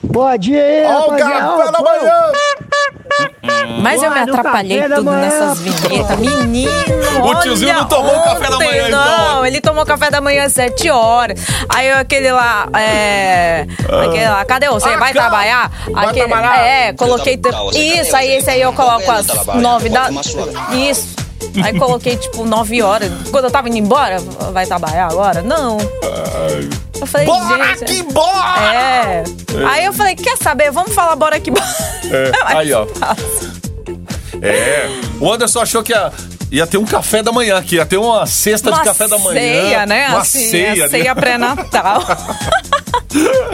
Bom 0.01 0.37
dia 0.37 0.63
aí, 0.63 0.85
Ó 0.85 1.07
o 1.07 1.17
café 1.17 1.71
da 1.71 1.81
manhã! 1.81 2.31
Mas 3.81 4.01
eu 4.01 4.09
me 4.09 4.19
atrapalhei 4.19 4.81
tudo 4.83 5.03
manhã. 5.03 5.21
nessas 5.21 5.59
vinhetas. 5.59 6.17
Menino, 6.19 6.71
O 7.21 7.35
tiozinho 7.41 7.71
olha, 7.71 7.81
não 7.81 7.87
tomou 7.89 8.15
o 8.15 8.23
café 8.23 8.49
da 8.49 8.55
ontem, 8.55 8.67
manhã, 8.69 8.87
então. 8.87 9.17
Não, 9.17 9.45
ele 9.45 9.59
tomou 9.59 9.85
café 9.85 10.09
da 10.09 10.21
manhã 10.21 10.45
às 10.45 10.53
7 10.53 10.89
horas. 10.89 11.39
Aí 11.67 11.91
aquele 11.91 12.31
lá, 12.31 12.69
é... 12.77 13.67
Aquele 13.83 14.29
lá, 14.29 14.45
cadê 14.45 14.69
você? 14.69 14.87
Ah, 14.87 14.97
vai 14.97 15.13
cara, 15.13 15.27
trabalhar? 15.27 15.71
vai 15.91 16.07
aquele, 16.07 16.27
trabalhar? 16.27 16.65
É, 16.65 16.93
coloquei... 16.93 17.37
Isso, 17.73 18.15
aí 18.15 18.37
esse 18.37 18.49
aí 18.49 18.61
eu 18.61 18.71
coloco 18.71 19.11
às 19.11 19.27
9 19.53 19.89
da... 19.89 20.09
Isso. 20.71 21.28
Aí 21.63 21.77
coloquei, 21.77 22.15
tipo, 22.17 22.45
9 22.45 22.81
horas. 22.81 23.11
Quando 23.31 23.45
eu 23.45 23.51
tava 23.51 23.69
indo 23.69 23.77
embora, 23.77 24.19
vai 24.51 24.65
trabalhar 24.65 25.07
agora? 25.07 25.41
Não. 25.41 25.77
Eu 26.99 27.07
falei, 27.07 27.25
Bora 27.27 27.77
gente... 27.77 27.85
que 27.85 28.03
bora! 28.03 28.73
É. 28.73 29.23
Aí 29.67 29.85
eu 29.85 29.93
falei, 29.93 30.15
quer 30.15 30.37
saber? 30.37 30.71
Vamos 30.71 30.93
falar 30.93 31.15
bora 31.15 31.39
que 31.39 31.49
bora. 31.49 31.65
É, 32.11 32.31
aí, 32.57 32.73
ó. 32.73 32.85
É. 34.41 34.87
O 35.19 35.31
Anderson 35.31 35.61
achou 35.61 35.81
que 35.81 35.93
ia, 35.93 36.11
ia 36.51 36.67
ter 36.67 36.77
um 36.77 36.85
café 36.85 37.23
da 37.23 37.31
manhã 37.31 37.57
aqui, 37.57 37.75
ia 37.75 37.85
ter 37.85 37.97
uma 37.97 38.25
cesta 38.25 38.71
de 38.71 38.81
café 38.83 39.07
da 39.07 39.17
manhã. 39.17 39.39
ceia, 39.39 39.85
né? 39.85 40.09
Uma 40.09 40.19
assim, 40.19 40.49
ceia. 40.49 40.85
a 40.85 40.89
ceia 40.89 41.15
né? 41.15 41.21
pré-natal. 41.21 42.01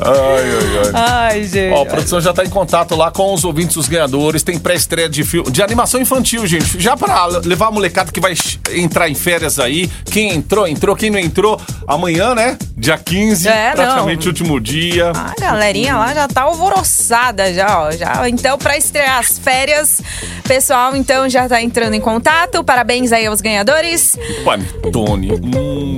Ai, 0.00 0.12
ai, 0.14 0.78
ai. 0.78 0.92
Ai, 1.32 1.44
gente. 1.44 1.72
Ó, 1.74 1.82
a 1.82 1.86
produção 1.86 2.20
já 2.20 2.32
tá 2.32 2.44
em 2.44 2.48
contato 2.50 2.94
lá 2.94 3.10
com 3.10 3.32
os 3.34 3.44
ouvintes, 3.44 3.76
os 3.76 3.88
ganhadores. 3.88 4.42
Tem 4.42 4.58
pré-estreia 4.58 5.08
de 5.08 5.24
filme, 5.24 5.50
de 5.50 5.62
animação 5.62 6.00
infantil, 6.00 6.46
gente. 6.46 6.80
Já 6.80 6.96
pra 6.96 7.26
levar 7.44 7.66
a 7.68 7.70
molecada 7.70 8.12
que 8.12 8.20
vai 8.20 8.34
entrar 8.72 9.08
em 9.08 9.14
férias 9.14 9.58
aí. 9.58 9.90
Quem 10.10 10.30
entrou, 10.32 10.66
entrou. 10.66 10.94
Quem 10.96 11.10
não 11.10 11.18
entrou, 11.18 11.60
amanhã, 11.86 12.34
né? 12.34 12.56
Dia 12.76 12.96
15, 12.96 13.48
É, 13.48 13.72
praticamente 13.72 14.20
não. 14.26 14.28
último 14.32 14.60
dia. 14.60 15.10
A 15.14 15.34
galerinha 15.40 15.96
lá 15.96 16.14
já 16.14 16.28
tá 16.28 16.42
alvoroçada 16.42 17.52
já, 17.52 17.80
ó. 17.82 17.90
Já, 17.90 18.28
então, 18.28 18.56
pra 18.56 18.76
estrear 18.76 19.18
as 19.18 19.38
férias, 19.38 20.00
pessoal, 20.46 20.94
então 20.94 21.28
já 21.28 21.48
tá 21.48 21.60
entrando 21.62 21.94
em 21.94 22.00
contato. 22.00 22.62
Parabéns 22.62 23.12
aí 23.12 23.26
aos 23.26 23.40
ganhadores. 23.40 24.16
Panetone. 24.44 25.32
Hum, 25.32 25.96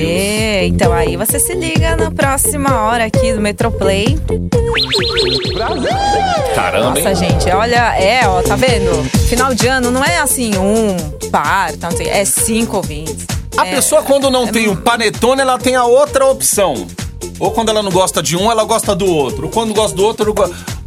É, 0.00 0.66
então 0.66 0.92
aí 0.92 1.16
você 1.16 1.38
se 1.38 1.54
liga 1.54 1.96
na 1.96 2.10
próxima 2.10 2.82
hora 2.82 3.04
aqui 3.04 3.32
do 3.32 3.40
Metroplay. 3.40 4.18
Caramba, 6.54 7.00
Nossa, 7.00 7.10
hein? 7.10 7.16
gente, 7.16 7.50
olha, 7.50 7.96
é, 7.98 8.26
ó, 8.26 8.42
tá 8.42 8.56
vendo? 8.56 9.04
Final 9.28 9.54
de 9.54 9.66
ano 9.66 9.90
não 9.90 10.04
é 10.04 10.18
assim, 10.18 10.52
um 10.56 10.96
par, 11.30 11.72
tá, 11.76 11.90
não 11.90 11.96
sei, 11.96 12.08
é 12.08 12.24
cinco 12.24 12.76
ouvintes. 12.76 13.26
A 13.56 13.66
É, 13.66 13.74
pessoa, 13.76 14.02
quando 14.02 14.30
não 14.30 14.46
tem 14.46 14.68
o 14.68 14.76
panetone, 14.76 15.40
ela 15.40 15.58
tem 15.58 15.76
a 15.76 15.84
outra 15.84 16.26
opção. 16.26 16.86
Ou 17.38 17.50
quando 17.50 17.68
ela 17.70 17.82
não 17.82 17.90
gosta 17.90 18.22
de 18.22 18.36
um, 18.36 18.50
ela 18.50 18.64
gosta 18.64 18.94
do 18.94 19.06
outro. 19.06 19.46
Ou 19.46 19.50
quando 19.50 19.74
gosta 19.74 19.96
do 19.96 20.04
outro, 20.04 20.34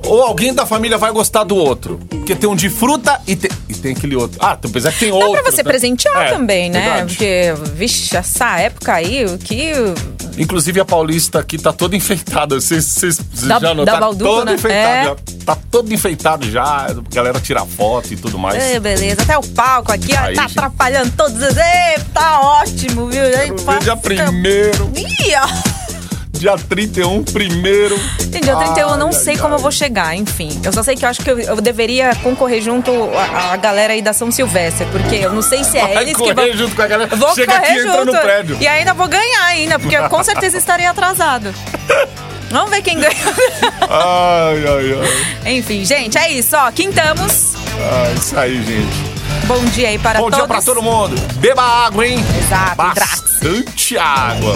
ou 0.05 0.21
alguém 0.21 0.53
da 0.53 0.65
família 0.65 0.97
vai 0.97 1.11
gostar 1.11 1.43
do 1.43 1.55
outro. 1.55 1.99
Porque 2.09 2.35
tem 2.35 2.49
um 2.49 2.55
de 2.55 2.69
fruta 2.69 3.19
e 3.27 3.35
tem, 3.35 3.49
tem 3.79 3.93
aquele 3.93 4.15
outro. 4.15 4.37
Ah, 4.41 4.51
apesar 4.51 4.91
que 4.91 4.99
tem 4.99 5.09
Dá 5.09 5.15
outro. 5.15 5.41
pra 5.43 5.51
você 5.51 5.63
né? 5.63 5.69
presentear 5.69 6.27
É, 6.27 6.29
também, 6.31 6.69
né? 6.69 6.81
verdade. 6.81 7.15
Porque, 7.15 7.53
vixe, 7.75 8.15
essa 8.15 8.59
época 8.59 8.93
aí, 8.93 9.25
o 9.25 9.37
que. 9.37 9.71
Inclusive 10.37 10.79
a 10.79 10.85
Paulista 10.85 11.39
aqui 11.39 11.57
tá 11.57 11.73
toda 11.73 11.95
enfeitada. 11.95 12.59
Vocês 12.59 12.95
já 13.33 13.59
notaram? 13.59 13.85
da 13.85 13.93
Tá 13.93 13.99
Balduco, 13.99 14.23
toda 14.31 14.45
né? 14.45 14.53
enfeitada. 14.53 14.87
É. 14.89 15.03
já. 15.05 15.15
Tá 15.45 15.57
todo 15.71 15.93
enfeitado 15.93 16.51
já. 16.51 16.63
A 16.63 16.95
galera 17.13 17.39
tira 17.39 17.65
foto 17.65 18.13
e 18.13 18.17
tudo 18.17 18.37
mais. 18.37 18.61
É, 18.61 18.79
beleza. 18.79 19.21
Até 19.23 19.37
o 19.37 19.43
palco 19.43 19.91
aqui, 19.91 20.13
ó, 20.13 20.19
Aí, 20.19 20.35
tá 20.35 20.43
gente. 20.43 20.51
atrapalhando 20.59 21.11
todos. 21.17 21.41
Ei, 21.41 22.03
tá 22.13 22.41
ótimo, 22.41 23.07
viu? 23.07 23.23
Aí, 23.23 23.51
passa- 23.63 23.79
Dia 23.79 23.95
primeiro, 23.97 24.91
Ih, 24.95 25.33
ó. 25.41 25.86
Dia 26.39 26.55
31, 26.57 27.23
primeiro. 27.23 27.97
Gente, 28.19 28.41
dia 28.41 28.55
31 28.55 28.89
eu 28.89 28.97
não 28.97 29.07
Ai, 29.07 29.13
sei 29.13 29.33
ai, 29.35 29.39
como 29.39 29.53
eu 29.53 29.57
ai. 29.57 29.61
vou 29.61 29.71
chegar, 29.71 30.15
enfim. 30.15 30.59
Eu 30.63 30.71
só 30.73 30.83
sei 30.83 30.95
que 30.95 31.03
eu 31.05 31.09
acho 31.09 31.21
que 31.21 31.29
eu, 31.31 31.39
eu 31.39 31.61
deveria 31.61 32.15
concorrer 32.17 32.61
junto 32.61 32.91
a, 33.15 33.53
a 33.53 33.57
galera 33.57 33.93
aí 33.93 34.01
da 34.01 34.13
São 34.13 34.31
Silvestre, 34.31 34.85
porque 34.91 35.15
eu 35.15 35.31
não 35.33 35.41
sei 35.41 35.63
se 35.63 35.77
é 35.77 35.81
Vai 35.93 36.03
eles 36.03 36.17
que 36.17 36.33
vão. 36.33 36.53
junto 36.53 36.75
com 36.75 36.81
a 36.81 36.87
galera. 36.87 37.15
Vou 37.15 37.33
Chega 37.35 37.55
aqui 37.57 37.71
e 37.73 37.79
entra 37.79 37.91
junto. 37.99 38.05
no 38.13 38.19
prédio. 38.19 38.57
E 38.59 38.67
ainda 38.67 38.93
vou 38.93 39.07
ganhar 39.07 39.45
ainda, 39.45 39.79
porque 39.79 39.95
eu 39.95 40.09
com 40.09 40.23
certeza 40.23 40.57
estaria 40.57 40.89
atrasado. 40.89 41.53
Vamos 42.49 42.69
ver 42.69 42.81
quem 42.81 42.97
ganha. 42.97 43.11
Ai, 43.89 44.63
ai, 44.65 44.97
ai. 45.43 45.53
Enfim, 45.57 45.83
gente, 45.83 46.17
é 46.17 46.31
isso, 46.31 46.55
ó. 46.55 46.71
Quintamos. 46.71 47.55
Ah, 47.81 48.13
isso 48.17 48.39
aí, 48.39 48.55
gente. 48.63 49.17
Bom 49.47 49.63
dia 49.65 49.89
aí 49.89 49.99
para 49.99 50.19
Bom 50.19 50.25
todos. 50.25 50.37
dia 50.39 50.47
pra 50.47 50.61
todo 50.61 50.81
mundo. 50.81 51.15
Beba 51.35 51.61
água, 51.61 52.07
hein? 52.07 52.17
Exato, 52.41 52.75
Bastante 52.77 53.97
água. 53.97 54.55